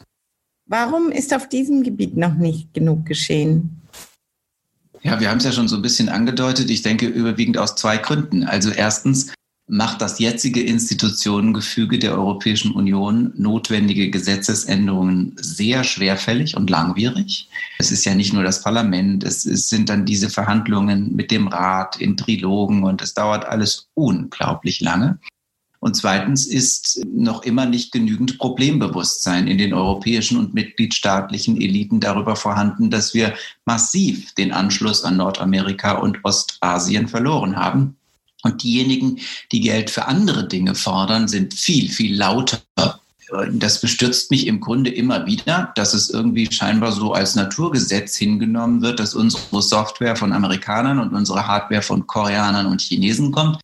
Warum 0.71 1.11
ist 1.11 1.33
auf 1.33 1.49
diesem 1.49 1.83
Gebiet 1.83 2.15
noch 2.15 2.35
nicht 2.35 2.73
genug 2.73 3.05
geschehen? 3.05 3.81
Ja, 5.01 5.19
wir 5.19 5.29
haben 5.29 5.39
es 5.39 5.43
ja 5.43 5.51
schon 5.51 5.67
so 5.67 5.75
ein 5.75 5.81
bisschen 5.81 6.07
angedeutet. 6.07 6.69
Ich 6.69 6.81
denke 6.81 7.07
überwiegend 7.07 7.57
aus 7.57 7.75
zwei 7.75 7.97
Gründen. 7.97 8.45
Also 8.45 8.69
erstens 8.69 9.33
macht 9.67 10.01
das 10.01 10.19
jetzige 10.19 10.61
Institutionengefüge 10.61 11.99
der 11.99 12.13
Europäischen 12.13 12.71
Union 12.71 13.33
notwendige 13.35 14.09
Gesetzesänderungen 14.09 15.35
sehr 15.41 15.83
schwerfällig 15.83 16.55
und 16.55 16.69
langwierig. 16.69 17.49
Es 17.77 17.91
ist 17.91 18.05
ja 18.05 18.15
nicht 18.15 18.31
nur 18.31 18.43
das 18.43 18.63
Parlament, 18.63 19.25
es, 19.25 19.45
es 19.45 19.67
sind 19.67 19.89
dann 19.89 20.05
diese 20.05 20.29
Verhandlungen 20.29 21.13
mit 21.13 21.31
dem 21.31 21.49
Rat 21.49 21.97
in 21.99 22.15
Trilogen 22.15 22.85
und 22.85 23.01
es 23.01 23.13
dauert 23.13 23.43
alles 23.43 23.89
unglaublich 23.93 24.79
lange. 24.79 25.19
Und 25.81 25.95
zweitens 25.95 26.45
ist 26.45 27.03
noch 27.11 27.41
immer 27.41 27.65
nicht 27.65 27.91
genügend 27.91 28.37
Problembewusstsein 28.37 29.47
in 29.47 29.57
den 29.57 29.73
europäischen 29.73 30.37
und 30.37 30.53
mitgliedstaatlichen 30.53 31.59
Eliten 31.59 31.99
darüber 31.99 32.35
vorhanden, 32.35 32.91
dass 32.91 33.15
wir 33.15 33.33
massiv 33.65 34.31
den 34.35 34.51
Anschluss 34.51 35.03
an 35.03 35.17
Nordamerika 35.17 35.93
und 35.93 36.23
Ostasien 36.23 37.07
verloren 37.07 37.55
haben. 37.55 37.97
Und 38.43 38.61
diejenigen, 38.61 39.19
die 39.51 39.61
Geld 39.61 39.89
für 39.89 40.05
andere 40.05 40.47
Dinge 40.47 40.75
fordern, 40.75 41.27
sind 41.27 41.55
viel, 41.55 41.89
viel 41.89 42.15
lauter 42.15 42.61
das 43.49 43.79
bestürzt 43.79 44.29
mich 44.29 44.45
im 44.45 44.59
Grunde 44.59 44.89
immer 44.89 45.25
wieder, 45.25 45.71
dass 45.75 45.93
es 45.93 46.09
irgendwie 46.09 46.51
scheinbar 46.51 46.91
so 46.91 47.13
als 47.13 47.35
Naturgesetz 47.35 48.17
hingenommen 48.17 48.81
wird, 48.81 48.99
dass 48.99 49.15
unsere 49.15 49.61
Software 49.61 50.17
von 50.17 50.33
Amerikanern 50.33 50.99
und 50.99 51.13
unsere 51.13 51.47
Hardware 51.47 51.81
von 51.81 52.05
Koreanern 52.05 52.65
und 52.65 52.81
Chinesen 52.81 53.31
kommt 53.31 53.61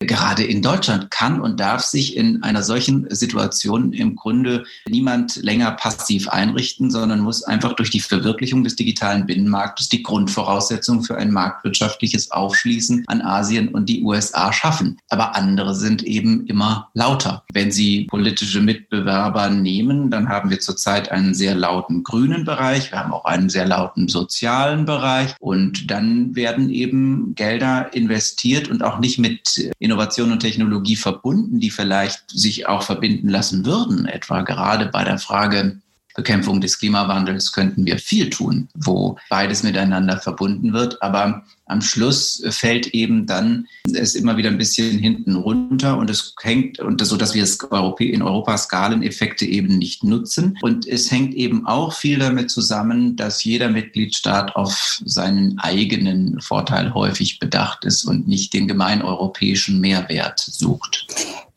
Gerade 0.00 0.44
in 0.44 0.60
Deutschland 0.60 1.10
kann 1.10 1.40
und 1.40 1.58
darf 1.58 1.80
sich 1.80 2.18
in 2.18 2.42
einer 2.42 2.62
solchen 2.62 3.06
Situation 3.08 3.94
im 3.94 4.14
Grunde 4.14 4.64
niemand 4.86 5.36
länger 5.36 5.70
passiv 5.70 6.28
einrichten, 6.28 6.90
sondern 6.90 7.20
muss 7.20 7.42
einfach 7.44 7.72
durch 7.72 7.88
die 7.88 8.00
Verwirklichung 8.00 8.62
des 8.62 8.76
digitalen 8.76 9.24
Binnenmarktes 9.24 9.88
die 9.88 10.02
Grundvoraussetzung 10.02 11.02
für 11.02 11.16
ein 11.16 11.32
marktwirtschaftliches 11.32 12.30
Aufschließen 12.30 13.04
an 13.06 13.22
Asien 13.22 13.68
und 13.68 13.88
die 13.88 14.02
USA 14.02 14.52
schaffen. 14.52 14.98
Aber 15.08 15.34
andere 15.34 15.74
sind 15.74 16.02
eben 16.02 16.46
immer 16.46 16.90
lauter. 16.92 17.44
Wenn 17.54 17.72
Sie 17.72 18.04
politische 18.04 18.60
Mitbewerber 18.60 19.48
nehmen, 19.48 20.10
dann 20.10 20.28
haben 20.28 20.50
wir 20.50 20.60
zurzeit 20.60 21.10
einen 21.10 21.32
sehr 21.32 21.54
lauten 21.54 22.02
grünen 22.02 22.44
Bereich, 22.44 22.92
wir 22.92 22.98
haben 22.98 23.14
auch 23.14 23.24
einen 23.24 23.48
sehr 23.48 23.66
lauten 23.66 24.08
sozialen 24.08 24.84
Bereich 24.84 25.34
und 25.40 25.90
dann 25.90 26.36
werden 26.36 26.68
eben 26.68 27.34
Gelder 27.34 27.94
investiert 27.94 28.68
und 28.68 28.84
auch 28.84 28.98
nicht 28.98 29.18
mit 29.18 29.72
Innovation 29.86 30.32
und 30.32 30.40
Technologie 30.40 30.96
verbunden, 30.96 31.60
die 31.60 31.70
vielleicht 31.70 32.30
sich 32.30 32.68
auch 32.68 32.82
verbinden 32.82 33.28
lassen 33.28 33.64
würden, 33.64 34.06
etwa 34.06 34.42
gerade 34.42 34.86
bei 34.86 35.04
der 35.04 35.18
Frage 35.18 35.80
Bekämpfung 36.16 36.60
des 36.60 36.78
Klimawandels 36.78 37.52
könnten 37.52 37.84
wir 37.84 37.98
viel 37.98 38.30
tun, 38.30 38.68
wo 38.74 39.16
beides 39.28 39.62
miteinander 39.62 40.18
verbunden 40.18 40.72
wird. 40.72 41.00
Aber 41.02 41.44
am 41.66 41.82
Schluss 41.82 42.42
fällt 42.50 42.88
eben 42.88 43.26
dann 43.26 43.66
es 43.92 44.14
immer 44.14 44.36
wieder 44.36 44.50
ein 44.50 44.58
bisschen 44.58 44.98
hinten 44.98 45.36
runter 45.36 45.98
und 45.98 46.08
es 46.08 46.34
hängt, 46.40 46.78
und 46.78 47.04
so 47.04 47.16
dass 47.16 47.34
wir 47.34 47.42
es 47.42 47.58
in 47.98 48.22
Europa 48.22 48.56
Skaleneffekte 48.56 49.44
eben 49.44 49.76
nicht 49.78 50.04
nutzen. 50.04 50.56
Und 50.62 50.86
es 50.86 51.10
hängt 51.10 51.34
eben 51.34 51.66
auch 51.66 51.92
viel 51.92 52.18
damit 52.18 52.50
zusammen, 52.50 53.16
dass 53.16 53.44
jeder 53.44 53.68
Mitgliedstaat 53.68 54.56
auf 54.56 55.00
seinen 55.04 55.58
eigenen 55.58 56.40
Vorteil 56.40 56.94
häufig 56.94 57.38
bedacht 57.38 57.84
ist 57.84 58.04
und 58.04 58.26
nicht 58.26 58.54
den 58.54 58.68
gemeineuropäischen 58.68 59.80
Mehrwert 59.80 60.38
sucht. 60.38 61.06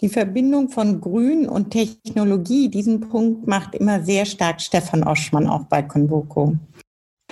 Die 0.01 0.09
Verbindung 0.09 0.69
von 0.69 1.01
Grün 1.01 1.47
und 1.47 1.71
Technologie, 1.71 2.69
diesen 2.69 3.01
Punkt 3.01 3.47
macht 3.47 3.75
immer 3.75 4.01
sehr 4.01 4.25
stark 4.25 4.62
Stefan 4.62 5.03
Oschmann 5.03 5.45
auch 5.45 5.65
bei 5.65 5.81
Convoco. 5.81 6.55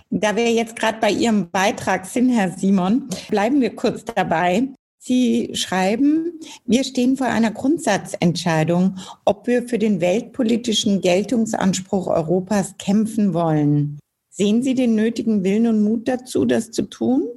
Da 0.10 0.36
wir 0.36 0.52
jetzt 0.52 0.76
gerade 0.76 1.00
bei 1.00 1.12
Ihrem 1.12 1.50
Beitrag 1.50 2.06
sind, 2.06 2.30
Herr 2.30 2.52
Simon, 2.52 3.08
bleiben 3.30 3.62
wir 3.62 3.74
kurz 3.74 4.04
dabei. 4.04 4.68
Sie 5.00 5.52
schreiben, 5.54 6.40
wir 6.66 6.84
stehen 6.84 7.16
vor 7.16 7.28
einer 7.28 7.52
Grundsatzentscheidung, 7.52 8.98
ob 9.24 9.48
wir 9.48 9.66
für 9.68 9.80
den 9.80 10.02
weltpolitischen 10.02 11.00
Geltungsanspruch 11.00 12.08
Europas 12.08 12.76
kämpfen 12.78 13.34
wollen. 13.34 14.00
Sehen 14.30 14.62
Sie 14.62 14.76
den 14.76 14.96
nötigen 14.96 15.46
Willen 15.46 15.68
und 15.68 15.84
Mut 15.84 16.08
dazu, 16.10 16.44
das 16.44 16.72
zu 16.72 16.84
tun? 16.84 17.28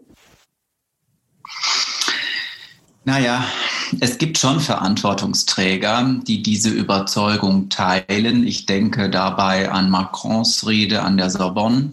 Naja, 3.04 3.44
es 4.00 4.18
gibt 4.18 4.38
schon 4.38 4.60
Verantwortungsträger, 4.60 6.20
die 6.26 6.42
diese 6.42 6.70
Überzeugung 6.70 7.68
teilen. 7.68 8.46
Ich 8.46 8.66
denke 8.66 9.10
dabei 9.10 9.70
an 9.70 9.90
Macrons 9.90 10.66
Rede 10.66 11.02
an 11.02 11.18
der 11.18 11.30
Sorbonne 11.30 11.92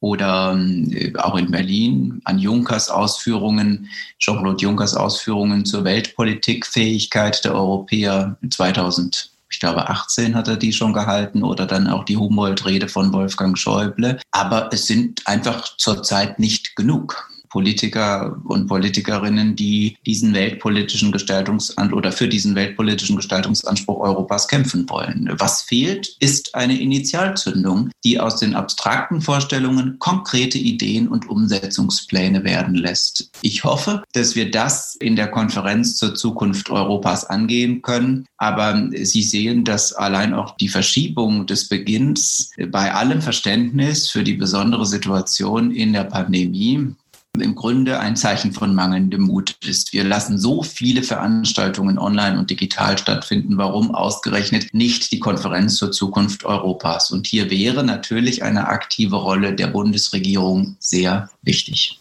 oder 0.00 0.56
äh, 0.56 1.12
auch 1.16 1.36
in 1.36 1.50
Berlin 1.50 2.20
an 2.24 2.38
Junkers 2.38 2.88
Ausführungen, 2.90 3.88
Jean-Claude 4.18 4.62
Junkers 4.62 4.94
Ausführungen 4.94 5.64
zur 5.64 5.84
Weltpolitikfähigkeit 5.84 7.44
der 7.44 7.54
Europäer 7.54 8.36
2000 8.48 9.30
ich 9.50 9.60
glaube 9.60 9.90
18 9.90 10.34
hat 10.34 10.48
er 10.48 10.56
die 10.56 10.72
schon 10.72 10.94
gehalten 10.94 11.42
oder 11.42 11.66
dann 11.66 11.86
auch 11.86 12.04
die 12.04 12.16
Humboldt-Rede 12.16 12.88
von 12.88 13.12
Wolfgang 13.12 13.58
Schäuble. 13.58 14.18
Aber 14.30 14.70
es 14.72 14.86
sind 14.86 15.26
einfach 15.26 15.76
zurzeit 15.76 16.38
nicht 16.38 16.74
genug. 16.74 17.30
Politiker 17.52 18.40
und 18.44 18.66
Politikerinnen, 18.66 19.54
die 19.56 19.98
diesen 20.06 20.32
weltpolitischen 20.32 21.12
Gestaltungsanspruch 21.12 21.98
oder 21.98 22.10
für 22.10 22.26
diesen 22.26 22.54
weltpolitischen 22.54 23.16
Gestaltungsanspruch 23.16 24.00
Europas 24.00 24.48
kämpfen 24.48 24.88
wollen. 24.88 25.30
Was 25.38 25.60
fehlt, 25.60 26.16
ist 26.18 26.54
eine 26.54 26.80
Initialzündung, 26.80 27.90
die 28.04 28.18
aus 28.18 28.36
den 28.36 28.54
abstrakten 28.54 29.20
Vorstellungen 29.20 29.98
konkrete 29.98 30.56
Ideen 30.56 31.08
und 31.08 31.28
Umsetzungspläne 31.28 32.42
werden 32.42 32.74
lässt. 32.74 33.28
Ich 33.42 33.64
hoffe, 33.64 34.02
dass 34.14 34.34
wir 34.34 34.50
das 34.50 34.94
in 34.94 35.14
der 35.14 35.28
Konferenz 35.28 35.96
zur 35.96 36.14
Zukunft 36.14 36.70
Europas 36.70 37.26
angehen 37.26 37.82
können. 37.82 38.24
Aber 38.38 38.88
Sie 38.94 39.22
sehen, 39.22 39.64
dass 39.64 39.92
allein 39.92 40.32
auch 40.32 40.56
die 40.56 40.68
Verschiebung 40.68 41.46
des 41.46 41.68
Beginns 41.68 42.50
bei 42.70 42.94
allem 42.94 43.20
Verständnis 43.20 44.08
für 44.08 44.24
die 44.24 44.34
besondere 44.34 44.86
Situation 44.86 45.70
in 45.70 45.92
der 45.92 46.04
Pandemie 46.04 46.94
im 47.40 47.54
Grunde 47.54 47.98
ein 47.98 48.14
Zeichen 48.14 48.52
von 48.52 48.74
mangelndem 48.74 49.22
Mut 49.22 49.56
ist. 49.64 49.94
Wir 49.94 50.04
lassen 50.04 50.36
so 50.36 50.62
viele 50.62 51.02
Veranstaltungen 51.02 51.98
online 51.98 52.38
und 52.38 52.50
digital 52.50 52.98
stattfinden. 52.98 53.56
Warum 53.56 53.94
ausgerechnet 53.94 54.74
nicht 54.74 55.12
die 55.12 55.18
Konferenz 55.18 55.76
zur 55.76 55.92
Zukunft 55.92 56.44
Europas? 56.44 57.10
Und 57.10 57.26
hier 57.26 57.48
wäre 57.48 57.84
natürlich 57.84 58.42
eine 58.42 58.68
aktive 58.68 59.16
Rolle 59.16 59.54
der 59.54 59.68
Bundesregierung 59.68 60.76
sehr 60.78 61.30
wichtig. 61.40 61.98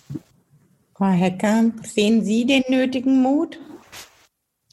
Frau 0.95 1.11
Hecker, 1.11 1.71
sehen 1.81 2.25
Sie 2.25 2.45
den 2.45 2.63
nötigen 2.67 3.21
Mut? 3.21 3.57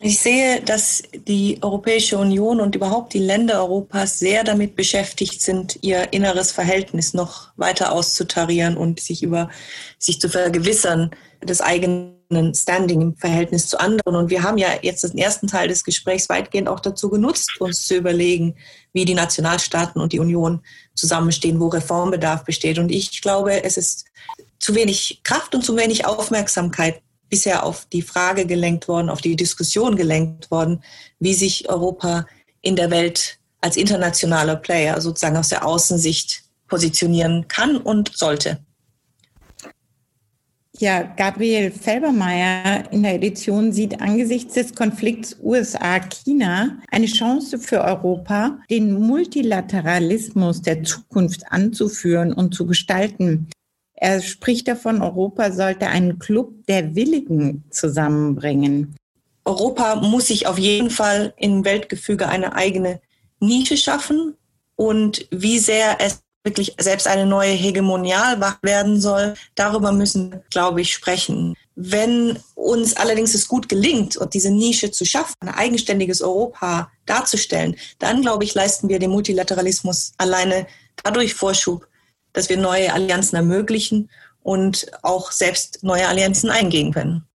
Ich 0.00 0.20
sehe, 0.20 0.60
dass 0.60 1.02
die 1.12 1.58
Europäische 1.60 2.18
Union 2.18 2.60
und 2.60 2.76
überhaupt 2.76 3.14
die 3.14 3.18
Länder 3.18 3.58
Europas 3.58 4.20
sehr 4.20 4.44
damit 4.44 4.76
beschäftigt 4.76 5.42
sind, 5.42 5.78
ihr 5.82 6.12
inneres 6.12 6.52
Verhältnis 6.52 7.14
noch 7.14 7.48
weiter 7.56 7.90
auszutarieren 7.90 8.76
und 8.76 9.00
sich 9.00 9.24
über 9.24 9.50
sich 9.98 10.20
zu 10.20 10.28
vergewissern 10.28 11.10
des 11.42 11.60
eigenen 11.60 12.54
Standing 12.54 13.00
im 13.00 13.16
Verhältnis 13.16 13.66
zu 13.66 13.80
anderen. 13.80 14.14
Und 14.14 14.30
wir 14.30 14.44
haben 14.44 14.58
ja 14.58 14.68
jetzt 14.82 15.02
den 15.02 15.18
ersten 15.18 15.48
Teil 15.48 15.66
des 15.66 15.82
Gesprächs 15.82 16.28
weitgehend 16.28 16.68
auch 16.68 16.80
dazu 16.80 17.10
genutzt, 17.10 17.60
uns 17.60 17.84
zu 17.84 17.96
überlegen, 17.96 18.54
wie 18.92 19.04
die 19.04 19.14
Nationalstaaten 19.14 20.00
und 20.00 20.12
die 20.12 20.20
Union 20.20 20.62
zusammenstehen, 20.94 21.58
wo 21.58 21.68
Reformbedarf 21.68 22.44
besteht. 22.44 22.78
Und 22.78 22.90
ich 22.90 23.20
glaube, 23.20 23.64
es 23.64 23.76
ist 23.76 24.04
zu 24.60 24.76
wenig 24.76 25.22
Kraft 25.24 25.56
und 25.56 25.64
zu 25.64 25.76
wenig 25.76 26.06
Aufmerksamkeit 26.06 27.02
bisher 27.28 27.64
auf 27.64 27.86
die 27.86 28.02
Frage 28.02 28.46
gelenkt 28.46 28.88
worden, 28.88 29.10
auf 29.10 29.20
die 29.20 29.36
Diskussion 29.36 29.96
gelenkt 29.96 30.50
worden, 30.50 30.82
wie 31.18 31.34
sich 31.34 31.68
Europa 31.68 32.26
in 32.60 32.76
der 32.76 32.90
Welt 32.90 33.38
als 33.60 33.76
internationaler 33.76 34.56
Player 34.56 35.00
sozusagen 35.00 35.36
aus 35.36 35.48
der 35.48 35.66
Außensicht 35.66 36.42
positionieren 36.68 37.48
kann 37.48 37.76
und 37.76 38.16
sollte. 38.16 38.58
Ja, 40.80 41.02
Gabriel 41.02 41.72
Felbermeier 41.72 42.84
in 42.92 43.02
der 43.02 43.16
Edition 43.16 43.72
sieht 43.72 44.00
angesichts 44.00 44.54
des 44.54 44.76
Konflikts 44.76 45.36
USA-China 45.42 46.78
eine 46.92 47.06
Chance 47.06 47.58
für 47.58 47.82
Europa, 47.82 48.60
den 48.70 48.92
Multilateralismus 48.92 50.62
der 50.62 50.84
Zukunft 50.84 51.42
anzuführen 51.50 52.32
und 52.32 52.54
zu 52.54 52.64
gestalten. 52.64 53.48
Er 54.00 54.22
spricht 54.22 54.68
davon, 54.68 55.02
Europa 55.02 55.50
sollte 55.50 55.88
einen 55.88 56.18
Club 56.18 56.66
der 56.66 56.94
Willigen 56.94 57.64
zusammenbringen. 57.70 58.94
Europa 59.44 59.96
muss 59.96 60.28
sich 60.28 60.46
auf 60.46 60.58
jeden 60.58 60.90
Fall 60.90 61.34
im 61.36 61.64
Weltgefüge 61.64 62.28
eine 62.28 62.54
eigene 62.54 63.00
Nische 63.40 63.76
schaffen 63.76 64.36
und 64.76 65.26
wie 65.30 65.58
sehr 65.58 65.96
es 66.00 66.20
wirklich 66.44 66.74
selbst 66.78 67.08
eine 67.08 67.26
neue 67.26 67.50
Hegemonialwacht 67.50 68.62
werden 68.62 69.00
soll, 69.00 69.34
darüber 69.56 69.90
müssen, 69.90 70.42
glaube 70.50 70.80
ich, 70.80 70.92
sprechen. 70.92 71.54
Wenn 71.74 72.38
uns 72.54 72.96
allerdings 72.96 73.34
es 73.34 73.48
gut 73.48 73.68
gelingt, 73.68 74.18
diese 74.32 74.50
Nische 74.50 74.90
zu 74.92 75.04
schaffen, 75.04 75.34
ein 75.40 75.48
eigenständiges 75.48 76.22
Europa 76.22 76.90
darzustellen, 77.06 77.76
dann, 77.98 78.22
glaube 78.22 78.44
ich, 78.44 78.54
leisten 78.54 78.88
wir 78.88 78.98
dem 78.98 79.10
Multilateralismus 79.10 80.12
alleine 80.18 80.66
dadurch 81.02 81.34
Vorschub, 81.34 81.88
dass 82.38 82.48
wir 82.48 82.56
neue 82.56 82.92
Allianzen 82.92 83.36
ermöglichen 83.36 84.08
und 84.44 84.86
auch 85.02 85.32
selbst 85.32 85.82
neue 85.82 86.06
Allianzen 86.06 86.50
eingehen 86.50 86.92
können. 86.92 87.27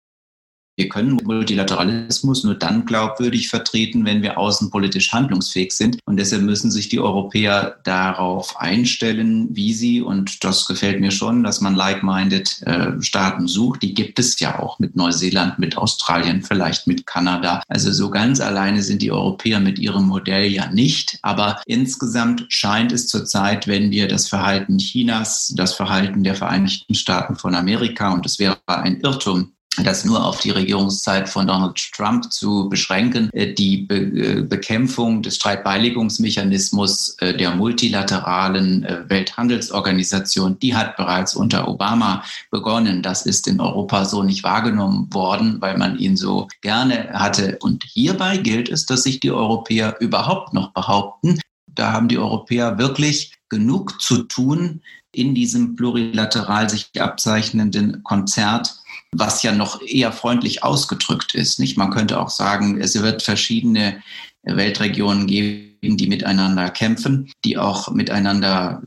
Wir 0.76 0.88
können 0.88 1.18
Multilateralismus 1.22 2.44
nur 2.44 2.54
dann 2.54 2.86
glaubwürdig 2.86 3.50
vertreten, 3.50 4.06
wenn 4.06 4.22
wir 4.22 4.38
außenpolitisch 4.38 5.12
handlungsfähig 5.12 5.72
sind. 5.72 5.98
Und 6.06 6.16
deshalb 6.16 6.42
müssen 6.42 6.70
sich 6.70 6.88
die 6.88 6.98
Europäer 6.98 7.76
darauf 7.84 8.58
einstellen, 8.58 9.48
wie 9.50 9.74
sie, 9.74 10.00
und 10.00 10.42
das 10.44 10.66
gefällt 10.66 11.00
mir 11.00 11.10
schon, 11.10 11.42
dass 11.42 11.60
man 11.60 11.74
like-minded 11.74 12.62
äh, 12.62 13.02
Staaten 13.02 13.48
sucht. 13.48 13.82
Die 13.82 13.92
gibt 13.92 14.18
es 14.18 14.40
ja 14.40 14.58
auch 14.58 14.78
mit 14.78 14.96
Neuseeland, 14.96 15.58
mit 15.58 15.76
Australien, 15.76 16.42
vielleicht 16.42 16.86
mit 16.86 17.06
Kanada. 17.06 17.62
Also 17.68 17.92
so 17.92 18.08
ganz 18.08 18.40
alleine 18.40 18.82
sind 18.82 19.02
die 19.02 19.12
Europäer 19.12 19.60
mit 19.60 19.78
ihrem 19.78 20.06
Modell 20.06 20.50
ja 20.50 20.70
nicht. 20.70 21.18
Aber 21.20 21.60
insgesamt 21.66 22.46
scheint 22.48 22.92
es 22.92 23.08
zurzeit, 23.08 23.66
wenn 23.66 23.90
wir 23.90 24.08
das 24.08 24.26
Verhalten 24.28 24.78
Chinas, 24.78 25.52
das 25.54 25.74
Verhalten 25.74 26.24
der 26.24 26.34
Vereinigten 26.34 26.94
Staaten 26.94 27.36
von 27.36 27.54
Amerika, 27.54 28.12
und 28.12 28.24
es 28.24 28.38
wäre 28.38 28.56
ein 28.66 29.00
Irrtum, 29.00 29.52
das 29.78 30.04
nur 30.04 30.24
auf 30.24 30.40
die 30.40 30.50
Regierungszeit 30.50 31.28
von 31.28 31.46
Donald 31.46 31.92
Trump 31.92 32.30
zu 32.30 32.68
beschränken. 32.68 33.30
Äh, 33.32 33.54
die 33.54 33.78
Be 33.78 33.96
äh, 33.96 34.42
Bekämpfung 34.42 35.22
des 35.22 35.36
Streitbeilegungsmechanismus 35.36 37.16
äh, 37.20 37.34
der 37.34 37.54
multilateralen 37.54 38.86
Welthandelsorganisation, 39.08 40.58
die 40.58 40.76
hat 40.76 40.96
bereits 40.96 41.34
unter 41.34 41.68
Obama 41.68 42.22
begonnen. 42.50 43.02
Das 43.02 43.24
ist 43.24 43.48
in 43.48 43.60
Europa 43.60 44.04
so 44.04 44.22
nicht 44.22 44.44
wahrgenommen 44.44 45.12
worden, 45.12 45.56
weil 45.60 45.78
man 45.78 45.98
ihn 45.98 46.16
so 46.16 46.48
gerne 46.60 47.08
hatte. 47.12 47.56
Und 47.60 47.84
hierbei 47.84 48.36
gilt 48.36 48.68
es, 48.68 48.84
dass 48.84 49.04
sich 49.04 49.20
die 49.20 49.30
Europäer 49.30 49.96
überhaupt 50.00 50.52
noch 50.52 50.72
behaupten. 50.72 51.40
Da 51.74 51.92
haben 51.92 52.08
die 52.08 52.18
Europäer 52.18 52.76
wirklich 52.76 53.32
genug 53.48 54.02
zu 54.02 54.24
tun 54.24 54.82
in 55.14 55.34
diesem 55.34 55.76
plurilateral 55.76 56.68
sich 56.68 56.90
abzeichnenden 56.98 58.02
Konzert 58.02 58.81
was 59.14 59.42
ja 59.42 59.52
noch 59.52 59.80
eher 59.82 60.12
freundlich 60.12 60.64
ausgedrückt 60.64 61.34
ist. 61.34 61.60
Nicht? 61.60 61.76
Man 61.76 61.90
könnte 61.90 62.20
auch 62.20 62.30
sagen, 62.30 62.80
es 62.80 63.00
wird 63.00 63.22
verschiedene 63.22 64.02
Weltregionen 64.42 65.26
geben, 65.26 65.96
die 65.96 66.06
miteinander 66.06 66.70
kämpfen, 66.70 67.30
die 67.44 67.58
auch 67.58 67.90
miteinander 67.90 68.82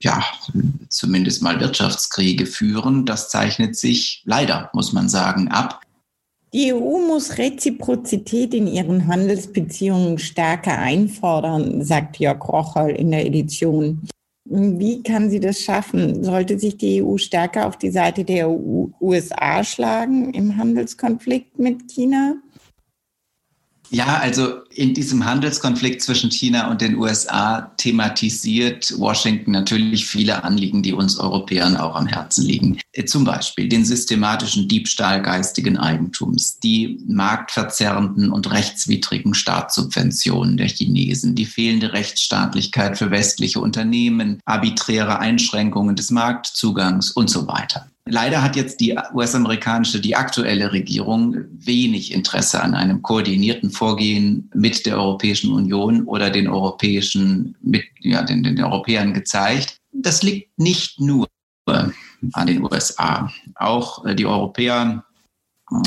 ja, 0.00 0.22
zumindest 0.88 1.42
mal 1.42 1.60
Wirtschaftskriege 1.60 2.46
führen. 2.46 3.04
Das 3.04 3.30
zeichnet 3.30 3.76
sich 3.76 4.22
leider, 4.24 4.70
muss 4.72 4.92
man 4.92 5.08
sagen, 5.08 5.48
ab. 5.48 5.82
Die 6.54 6.72
EU 6.72 6.98
muss 7.06 7.36
Reziprozität 7.36 8.54
in 8.54 8.66
ihren 8.66 9.06
Handelsbeziehungen 9.06 10.18
stärker 10.18 10.78
einfordern, 10.78 11.84
sagt 11.84 12.18
Jörg 12.18 12.48
Rocholl 12.48 12.90
in 12.90 13.10
der 13.10 13.26
Edition. 13.26 14.08
Wie 14.50 15.02
kann 15.02 15.28
sie 15.28 15.40
das 15.40 15.60
schaffen? 15.60 16.24
Sollte 16.24 16.58
sich 16.58 16.78
die 16.78 17.02
EU 17.02 17.18
stärker 17.18 17.66
auf 17.66 17.76
die 17.76 17.90
Seite 17.90 18.24
der 18.24 18.48
USA 18.48 19.62
schlagen 19.62 20.32
im 20.32 20.56
Handelskonflikt 20.56 21.58
mit 21.58 21.88
China? 21.88 22.36
Ja, 23.90 24.18
also 24.18 24.62
in 24.74 24.92
diesem 24.92 25.24
Handelskonflikt 25.24 26.02
zwischen 26.02 26.30
China 26.30 26.70
und 26.70 26.82
den 26.82 26.96
USA 26.96 27.72
thematisiert 27.78 28.92
Washington 28.98 29.52
natürlich 29.52 30.06
viele 30.06 30.44
Anliegen, 30.44 30.82
die 30.82 30.92
uns 30.92 31.18
Europäern 31.18 31.76
auch 31.76 31.96
am 31.96 32.06
Herzen 32.06 32.44
liegen. 32.44 32.78
Zum 33.06 33.24
Beispiel 33.24 33.68
den 33.68 33.84
systematischen 33.84 34.68
Diebstahl 34.68 35.22
geistigen 35.22 35.78
Eigentums, 35.78 36.58
die 36.58 37.00
marktverzerrenden 37.06 38.30
und 38.30 38.50
rechtswidrigen 38.50 39.32
Staatssubventionen 39.32 40.58
der 40.58 40.68
Chinesen, 40.68 41.34
die 41.34 41.46
fehlende 41.46 41.94
Rechtsstaatlichkeit 41.94 42.98
für 42.98 43.10
westliche 43.10 43.60
Unternehmen, 43.60 44.40
arbiträre 44.44 45.18
Einschränkungen 45.18 45.96
des 45.96 46.10
Marktzugangs 46.10 47.10
und 47.10 47.30
so 47.30 47.46
weiter. 47.46 47.88
Leider 48.10 48.42
hat 48.42 48.56
jetzt 48.56 48.80
die 48.80 48.98
US-amerikanische, 49.12 50.00
die 50.00 50.16
aktuelle 50.16 50.72
Regierung 50.72 51.36
wenig 51.50 52.12
Interesse 52.12 52.62
an 52.62 52.74
einem 52.74 53.02
koordinierten 53.02 53.70
Vorgehen 53.70 54.50
mit 54.54 54.86
der 54.86 54.96
Europäischen 54.96 55.52
Union 55.52 56.04
oder 56.04 56.30
den 56.30 56.48
europäischen, 56.48 57.56
mit, 57.60 57.84
ja, 58.00 58.22
den, 58.22 58.42
den 58.42 58.62
Europäern 58.62 59.12
gezeigt. 59.12 59.76
Das 59.92 60.22
liegt 60.22 60.58
nicht 60.58 61.00
nur 61.00 61.28
an 62.32 62.46
den 62.46 62.62
USA. 62.62 63.30
Auch 63.56 64.04
äh, 64.04 64.14
die 64.14 64.26
Europäer 64.26 65.04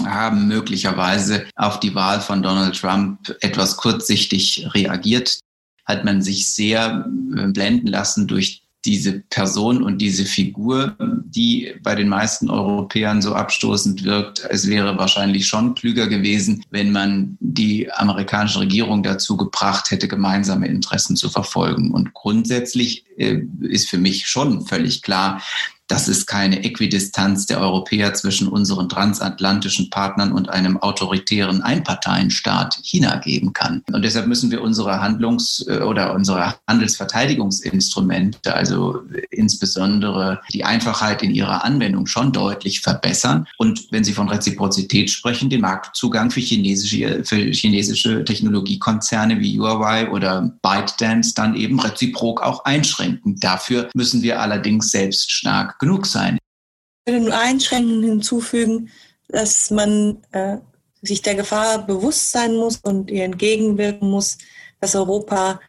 haben 0.05 0.47
möglicherweise 0.47 1.47
auf 1.55 1.79
die 1.79 1.95
Wahl 1.95 2.21
von 2.21 2.43
Donald 2.43 2.79
Trump 2.79 3.35
etwas 3.41 3.77
kurzsichtig 3.77 4.67
reagiert, 4.73 5.39
hat 5.85 6.05
man 6.05 6.21
sich 6.21 6.51
sehr 6.51 7.09
äh, 7.35 7.47
blenden 7.47 7.87
lassen 7.87 8.27
durch 8.27 8.60
diese 8.85 9.19
Person 9.29 9.83
und 9.83 9.99
diese 9.99 10.25
Figur, 10.25 10.95
die 10.99 11.73
bei 11.83 11.95
den 11.95 12.09
meisten 12.09 12.49
Europäern 12.49 13.21
so 13.21 13.35
abstoßend 13.35 14.03
wirkt. 14.03 14.45
Es 14.49 14.67
wäre 14.67 14.97
wahrscheinlich 14.97 15.47
schon 15.47 15.75
klüger 15.75 16.07
gewesen, 16.07 16.63
wenn 16.71 16.91
man 16.91 17.37
die 17.39 17.91
amerikanische 17.91 18.59
Regierung 18.59 19.03
dazu 19.03 19.37
gebracht 19.37 19.91
hätte, 19.91 20.07
gemeinsame 20.07 20.67
Interessen 20.67 21.15
zu 21.15 21.29
verfolgen. 21.29 21.91
Und 21.91 22.13
grundsätzlich 22.13 23.05
äh, 23.17 23.41
ist 23.61 23.89
für 23.89 23.99
mich 23.99 24.27
schon 24.27 24.65
völlig 24.65 25.01
klar, 25.01 25.41
dass 25.91 26.07
es 26.07 26.25
keine 26.25 26.63
Äquidistanz 26.63 27.47
der 27.47 27.59
Europäer 27.59 28.13
zwischen 28.13 28.47
unseren 28.47 28.87
transatlantischen 28.87 29.89
Partnern 29.89 30.31
und 30.31 30.47
einem 30.47 30.77
autoritären 30.77 31.61
Einparteienstaat 31.61 32.79
China 32.81 33.17
geben 33.17 33.51
kann. 33.51 33.83
Und 33.91 34.05
deshalb 34.05 34.27
müssen 34.27 34.51
wir 34.51 34.61
unsere 34.61 35.01
Handlungs- 35.01 35.65
äh, 35.67 35.81
oder 35.81 36.13
unsere 36.13 36.55
Handelsverteidigungsinstrumente, 36.65 38.55
also 38.55 39.01
insbesondere 39.31 40.39
die 40.53 40.63
Einfachheit 40.63 41.23
in 41.23 41.35
ihrer 41.35 41.65
Anwendung 41.65 42.07
schon 42.07 42.31
deutlich 42.31 42.79
verbessern. 42.79 43.45
Und 43.57 43.91
wenn 43.91 44.05
Sie 44.05 44.13
von 44.13 44.29
Reziprozität 44.29 45.09
sprechen, 45.09 45.49
den 45.49 45.59
Marktzugang 45.59 46.31
für 46.31 46.39
chinesische, 46.39 47.25
für 47.25 47.51
chinesische 47.51 48.23
Technologiekonzerne 48.23 49.41
wie 49.41 49.59
Huawei 49.59 50.09
oder 50.09 50.53
ByteDance 50.61 51.33
dann 51.33 51.53
eben 51.55 51.81
reziprok 51.81 52.41
auch 52.41 52.63
einschränken. 52.63 53.35
Dafür 53.41 53.89
müssen 53.93 54.21
wir 54.21 54.39
allerdings 54.39 54.91
selbst 54.91 55.31
stark 55.31 55.80
genug 55.81 56.05
sein. 56.05 56.37
Ich 57.05 57.11
würde 57.11 57.25
nur 57.25 57.37
einschränkend 57.37 58.05
hinzufügen, 58.05 58.89
dass 59.27 59.71
man 59.71 60.23
äh, 60.31 60.57
sich 61.01 61.21
der 61.21 61.35
Gefahr 61.35 61.85
bewusst 61.85 62.31
sein 62.31 62.55
muss 62.55 62.77
und 62.77 63.11
ihr 63.11 63.25
entgegenwirken 63.25 64.09
muss, 64.09 64.37
dass 64.79 64.95
Europa 64.95 65.59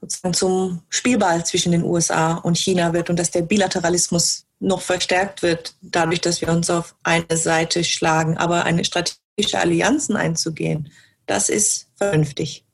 sozusagen 0.00 0.34
zum 0.34 0.82
Spielball 0.88 1.44
zwischen 1.44 1.72
den 1.72 1.82
USA 1.82 2.34
und 2.34 2.56
China 2.56 2.92
wird 2.92 3.10
und 3.10 3.18
dass 3.18 3.30
der 3.30 3.42
Bilateralismus 3.42 4.46
noch 4.60 4.80
verstärkt 4.80 5.42
wird, 5.42 5.74
dadurch, 5.82 6.20
dass 6.20 6.40
wir 6.40 6.48
uns 6.48 6.70
auf 6.70 6.94
eine 7.02 7.36
Seite 7.36 7.84
schlagen. 7.84 8.36
Aber 8.36 8.64
eine 8.64 8.84
strategische 8.84 9.58
Allianzen 9.58 10.16
einzugehen, 10.16 10.90
das 11.26 11.48
ist 11.48 11.88
vernünftig. 11.96 12.65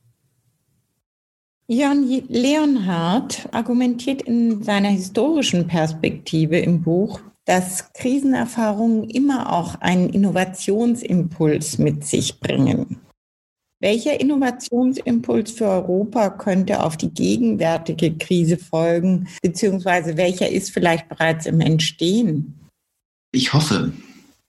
Jan 1.73 2.07
Leonhardt 2.29 3.49
argumentiert 3.51 4.21
in 4.21 4.63
seiner 4.63 4.91
historischen 4.91 5.67
Perspektive 5.67 6.59
im 6.59 6.83
Buch, 6.83 7.21
dass 7.47 7.95
Krisenerfahrungen 7.95 9.09
immer 9.09 9.51
auch 9.51 9.77
einen 9.77 10.11
Innovationsimpuls 10.11 11.79
mit 11.79 12.05
sich 12.05 12.39
bringen. 12.41 13.01
Welcher 13.81 14.21
Innovationsimpuls 14.21 15.53
für 15.53 15.67
Europa 15.67 16.29
könnte 16.29 16.85
auf 16.85 16.99
die 16.99 17.09
gegenwärtige 17.09 18.19
Krise 18.19 18.59
folgen, 18.59 19.29
beziehungsweise 19.41 20.19
welcher 20.19 20.51
ist 20.51 20.73
vielleicht 20.73 21.09
bereits 21.09 21.47
im 21.47 21.63
Entstehen? 21.63 22.69
Ich 23.33 23.55
hoffe, 23.55 23.95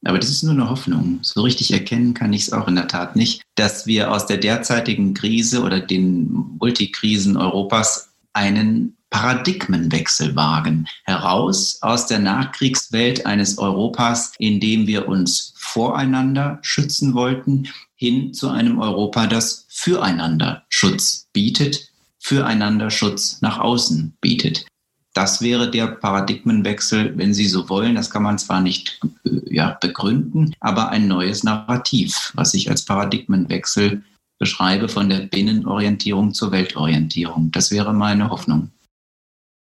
aber 0.03 0.19
das 0.19 0.29
ist 0.29 0.43
nur 0.43 0.53
eine 0.53 0.69
Hoffnung. 0.69 1.19
So 1.21 1.41
richtig 1.41 1.71
erkennen 1.71 2.13
kann 2.13 2.33
ich 2.33 2.43
es 2.43 2.53
auch 2.53 2.67
in 2.67 2.75
der 2.75 2.87
Tat 2.87 3.15
nicht, 3.15 3.41
dass 3.55 3.87
wir 3.87 4.11
aus 4.11 4.25
der 4.25 4.37
derzeitigen 4.37 5.13
Krise 5.13 5.63
oder 5.63 5.79
den 5.79 6.57
Multikrisen 6.59 7.37
Europas 7.37 8.09
einen 8.33 8.97
Paradigmenwechsel 9.13 10.35
wagen, 10.35 10.87
heraus 11.03 11.77
aus 11.81 12.07
der 12.07 12.17
Nachkriegswelt 12.17 13.27
eines 13.27 13.59
Europas, 13.59 14.33
in 14.39 14.59
dem 14.59 14.87
wir 14.87 15.07
uns 15.07 15.53
voreinander 15.55 16.57
schützen 16.63 17.13
wollten, 17.13 17.67
hin 17.95 18.33
zu 18.33 18.49
einem 18.49 18.79
Europa, 18.79 19.27
das 19.27 19.67
füreinander 19.69 20.63
Schutz 20.67 21.27
bietet, 21.31 21.89
füreinander 22.17 22.89
Schutz 22.89 23.37
nach 23.41 23.59
außen 23.59 24.17
bietet. 24.19 24.65
Das 25.13 25.41
wäre 25.41 25.69
der 25.69 25.87
Paradigmenwechsel, 25.87 27.15
wenn 27.17 27.33
Sie 27.35 27.47
so 27.47 27.69
wollen. 27.69 27.95
Das 27.95 28.09
kann 28.09 28.23
man 28.23 28.39
zwar 28.39 28.61
nicht 28.61 28.99
äh, 29.25 29.53
ja, 29.53 29.77
begründen, 29.79 30.55
aber 30.59 30.89
ein 30.89 31.07
neues 31.07 31.43
Narrativ, 31.43 32.31
was 32.35 32.53
ich 32.55 32.69
als 32.69 32.83
Paradigmenwechsel 32.83 34.03
beschreibe 34.39 34.89
von 34.89 35.09
der 35.09 35.27
Binnenorientierung 35.27 36.33
zur 36.33 36.51
Weltorientierung. 36.51 37.51
Das 37.51 37.71
wäre 37.71 37.93
meine 37.93 38.29
Hoffnung. 38.29 38.71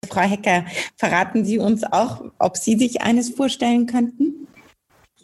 Frau 0.09 0.23
Hecker, 0.23 0.65
verraten 0.97 1.45
Sie 1.45 1.59
uns 1.59 1.85
auch, 1.85 2.25
ob 2.39 2.57
Sie 2.57 2.79
sich 2.79 3.03
eines 3.03 3.31
vorstellen 3.31 3.87
könnten? 3.87 4.47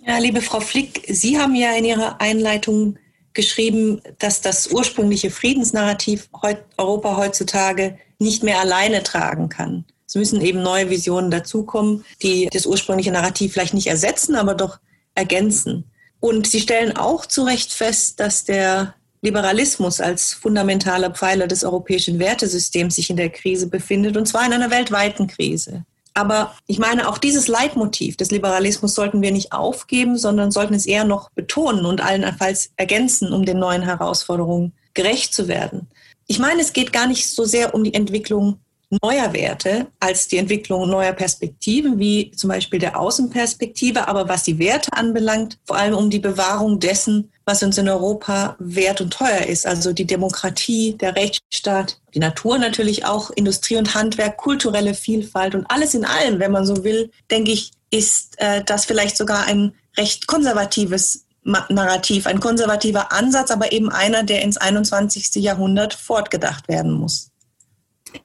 Ja, 0.07 0.19
liebe 0.19 0.41
Frau 0.41 0.61
Flick, 0.61 1.05
Sie 1.09 1.39
haben 1.39 1.55
ja 1.55 1.73
in 1.73 1.85
Ihrer 1.85 2.21
Einleitung 2.21 2.99
geschrieben, 3.33 4.01
dass 4.19 4.41
das 4.41 4.73
ursprüngliche 4.73 5.31
Friedensnarrativ 5.31 6.29
Europa 6.77 7.17
heutzutage 7.17 7.99
nicht 8.19 8.43
mehr 8.43 8.61
alleine 8.61 9.03
tragen 9.03 9.49
kann. 9.49 9.85
Es 10.17 10.33
müssen 10.33 10.41
eben 10.41 10.63
neue 10.63 10.89
Visionen 10.89 11.31
dazukommen, 11.31 12.03
die 12.23 12.49
das 12.51 12.65
ursprüngliche 12.65 13.13
Narrativ 13.13 13.53
vielleicht 13.53 13.75
nicht 13.75 13.89
ersetzen, 13.89 14.35
aber 14.35 14.55
doch 14.55 14.79
ergänzen. 15.15 15.85
Und 16.21 16.47
sie 16.47 16.61
stellen 16.61 16.97
auch 16.97 17.27
zu 17.27 17.43
Recht 17.43 17.71
fest, 17.71 18.19
dass 18.19 18.45
der 18.45 18.95
Liberalismus 19.21 20.01
als 20.01 20.33
fundamentaler 20.33 21.11
Pfeiler 21.11 21.47
des 21.47 21.65
europäischen 21.65 22.19
Wertesystems 22.19 22.95
sich 22.95 23.11
in 23.11 23.19
der 23.19 23.29
Krise 23.29 23.67
befindet, 23.67 24.17
und 24.17 24.25
zwar 24.25 24.47
in 24.47 24.55
einer 24.55 24.71
weltweiten 24.71 25.27
Krise. 25.27 25.85
Aber 26.15 26.55
ich 26.67 26.79
meine, 26.79 27.11
auch 27.11 27.19
dieses 27.19 27.47
Leitmotiv 27.47 28.17
des 28.17 28.31
Liberalismus 28.31 28.95
sollten 28.95 29.21
wir 29.21 29.33
nicht 29.33 29.53
aufgeben, 29.53 30.17
sondern 30.17 30.51
sollten 30.51 30.73
es 30.73 30.87
eher 30.87 31.05
noch 31.05 31.29
betonen 31.29 31.85
und 31.85 32.01
allenfalls 32.01 32.71
ergänzen, 32.79 33.35
um 33.35 33.45
den 33.45 33.59
neuen 33.59 33.83
Herausforderungen 33.83 34.73
gerecht 34.95 35.35
zu 35.35 35.47
werden. 35.47 35.89
Ich 36.27 36.39
meine, 36.39 36.63
es 36.63 36.73
geht 36.73 36.95
gar 36.95 37.07
nicht 37.07 37.29
so 37.29 37.45
sehr 37.45 37.75
um 37.75 37.85
die 37.85 37.93
Entwicklung 37.93 38.61
neuer 39.03 39.33
Werte 39.33 39.89
als 39.99 40.29
die 40.29 40.37
Entwicklung 40.37 40.89
neuer 40.89 41.13
Perspektiven, 41.13 41.99
wie 41.99 42.31
zum 42.33 42.49
Beispiel 42.49 42.79
der 42.79 42.99
Außenperspektive, 42.99 44.07
aber 44.07 44.29
was 44.29 44.45
die 44.45 44.59
Werte 44.59 44.93
anbelangt, 44.93 45.59
vor 45.65 45.77
allem 45.77 45.95
um 45.95 46.11
die 46.11 46.21
Bewahrung 46.21 46.79
dessen, 46.79 47.33
was 47.45 47.63
uns 47.63 47.79
in 47.79 47.89
Europa 47.89 48.57
wert 48.59 49.01
und 49.01 49.13
teuer 49.13 49.47
ist, 49.47 49.67
also 49.67 49.93
die 49.93 50.07
Demokratie, 50.07 50.97
der 50.99 51.17
Rechtsstaat, 51.17 52.01
die 52.15 52.21
Natur 52.21 52.59
natürlich 52.59 53.05
auch, 53.05 53.31
Industrie 53.31 53.77
und 53.77 53.95
Handwerk, 53.95 54.37
kulturelle 54.37 54.95
Vielfalt 54.95 55.55
und 55.55 55.67
alles 55.69 55.95
in 55.95 56.05
allem, 56.05 56.39
wenn 56.39 56.53
man 56.53 56.67
so 56.67 56.85
will, 56.85 57.11
denke 57.31 57.53
ich, 57.53 57.73
ist 57.91 58.35
äh, 58.39 58.63
das 58.65 58.85
vielleicht 58.85 59.17
sogar 59.17 59.47
ein 59.47 59.75
recht 59.97 60.27
konservatives 60.27 61.25
Narrativ, 61.45 62.27
ein 62.27 62.41
konservativer 62.41 63.13
Ansatz, 63.13 63.53
aber 63.53 63.71
eben 63.71 63.89
einer, 63.89 64.25
der 64.25 64.43
ins 64.43 64.57
21. 64.57 65.37
Jahrhundert 65.37 65.95
fortgedacht 65.95 66.67
werden 66.67 66.91
muss. 66.91 67.31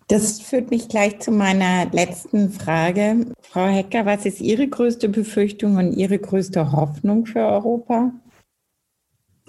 Das 0.07 0.41
führt 0.41 0.71
mich 0.71 0.87
gleich 0.87 1.19
zu 1.19 1.31
meiner 1.31 1.85
letzten 1.91 2.51
Frage. 2.51 3.27
Frau 3.41 3.67
Hecker, 3.67 4.05
was 4.05 4.25
ist 4.25 4.41
Ihre 4.41 4.67
größte 4.67 5.09
Befürchtung 5.09 5.77
und 5.77 5.93
Ihre 5.93 6.19
größte 6.19 6.71
Hoffnung 6.71 7.25
für 7.25 7.39
Europa? 7.39 8.11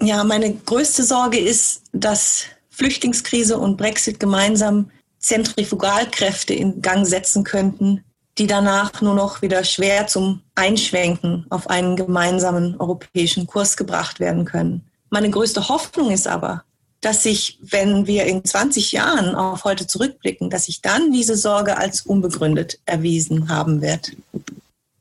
Ja, 0.01 0.23
meine 0.23 0.53
größte 0.53 1.03
Sorge 1.03 1.39
ist, 1.39 1.83
dass 1.93 2.45
Flüchtlingskrise 2.69 3.57
und 3.57 3.77
Brexit 3.77 4.19
gemeinsam 4.19 4.89
Zentrifugalkräfte 5.19 6.53
in 6.53 6.81
Gang 6.81 7.05
setzen 7.05 7.43
könnten, 7.43 8.03
die 8.37 8.47
danach 8.47 9.01
nur 9.01 9.15
noch 9.15 9.41
wieder 9.41 9.63
schwer 9.63 10.07
zum 10.07 10.41
Einschwenken 10.55 11.45
auf 11.49 11.69
einen 11.69 11.95
gemeinsamen 11.95 12.75
europäischen 12.79 13.47
Kurs 13.47 13.77
gebracht 13.77 14.19
werden 14.19 14.45
können. 14.45 14.83
Meine 15.09 15.29
größte 15.29 15.69
Hoffnung 15.69 16.11
ist 16.11 16.27
aber, 16.27 16.63
dass 17.03 17.23
sich, 17.23 17.59
wenn 17.61 18.07
wir 18.07 18.25
in 18.25 18.43
20 18.43 18.91
Jahren 18.93 19.35
auf 19.35 19.63
heute 19.65 19.87
zurückblicken, 19.87 20.49
dass 20.49 20.65
sich 20.65 20.81
dann 20.81 21.11
diese 21.11 21.35
Sorge 21.35 21.77
als 21.77 22.01
unbegründet 22.01 22.79
erwiesen 22.85 23.49
haben 23.49 23.81
wird. 23.81 24.13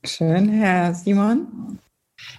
Schön, 0.04 0.48
Herr 0.48 0.94
Simon. 0.94 1.78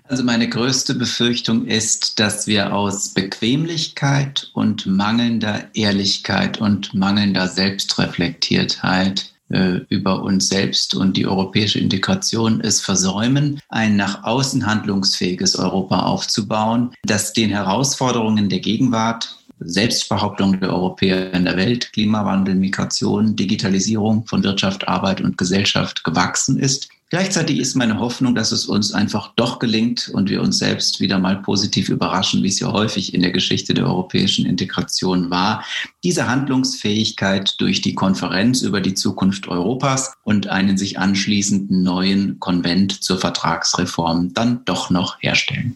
Also 0.05 0.23
meine 0.23 0.49
größte 0.49 0.95
Befürchtung 0.95 1.65
ist, 1.65 2.19
dass 2.19 2.45
wir 2.45 2.73
aus 2.73 3.09
Bequemlichkeit 3.09 4.51
und 4.53 4.85
mangelnder 4.85 5.69
Ehrlichkeit 5.73 6.59
und 6.59 6.93
mangelnder 6.93 7.47
Selbstreflektiertheit 7.47 9.33
äh, 9.49 9.81
über 9.89 10.23
uns 10.23 10.49
selbst 10.49 10.93
und 10.93 11.15
die 11.15 11.27
europäische 11.27 11.79
Integration 11.79 12.59
es 12.59 12.81
versäumen, 12.81 13.59
ein 13.69 13.95
nach 13.95 14.23
außen 14.23 14.65
handlungsfähiges 14.65 15.55
Europa 15.55 15.99
aufzubauen, 16.03 16.93
das 17.03 17.33
den 17.33 17.49
Herausforderungen 17.49 18.49
der 18.49 18.59
Gegenwart 18.59 19.37
Selbstbehauptung 19.65 20.59
der 20.59 20.73
Europäer 20.73 21.33
in 21.33 21.45
der 21.45 21.57
Welt, 21.57 21.91
Klimawandel, 21.93 22.55
Migration, 22.55 23.35
Digitalisierung 23.35 24.25
von 24.25 24.43
Wirtschaft, 24.43 24.87
Arbeit 24.87 25.21
und 25.21 25.37
Gesellschaft 25.37 26.03
gewachsen 26.03 26.57
ist 26.57 26.89
Gleichzeitig 27.13 27.59
ist 27.59 27.75
meine 27.75 27.99
Hoffnung, 27.99 28.33
dass 28.33 28.51
es 28.51 28.65
uns 28.65 28.91
einfach 28.91 29.33
doch 29.35 29.59
gelingt 29.59 30.09
und 30.09 30.31
wir 30.31 30.41
uns 30.41 30.57
selbst 30.57 30.99
wieder 30.99 31.19
mal 31.19 31.43
positiv 31.43 31.89
überraschen, 31.89 32.41
wie 32.41 32.47
es 32.47 32.59
ja 32.59 32.71
häufig 32.71 33.13
in 33.13 33.21
der 33.21 33.29
Geschichte 33.29 33.75
der 33.75 33.85
europäischen 33.85 34.47
Integration 34.47 35.29
war, 35.29 35.63
diese 36.03 36.27
Handlungsfähigkeit 36.27 37.53
durch 37.59 37.81
die 37.81 37.93
Konferenz 37.93 38.63
über 38.63 38.81
die 38.81 38.95
Zukunft 38.95 39.47
Europas 39.47 40.15
und 40.23 40.47
einen 40.47 40.75
sich 40.75 40.97
anschließenden 40.97 41.83
neuen 41.83 42.39
Konvent 42.39 43.03
zur 43.03 43.19
Vertragsreform 43.19 44.33
dann 44.33 44.65
doch 44.65 44.89
noch 44.89 45.21
herstellen. 45.21 45.75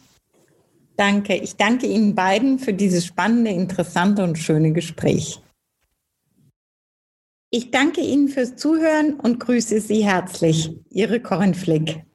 Danke. 0.98 1.36
Ich 1.36 1.56
danke 1.56 1.86
Ihnen 1.86 2.16
beiden 2.16 2.58
für 2.60 2.74
dieses 2.74 3.06
spannende, 3.06 3.52
interessante 3.52 4.24
und 4.24 4.38
schöne 4.38 4.74
Gespräch. 4.74 5.40
Ich 7.52 7.72
danke 7.72 8.02
Ihnen 8.02 8.28
fürs 8.28 8.56
Zuhören 8.58 9.14
und 9.14 9.40
grüße 9.40 9.80
Sie 9.80 10.04
herzlich. 10.04 10.76
Ihre 10.90 11.22
Corinne 11.22 11.54
Flick. 11.54 12.07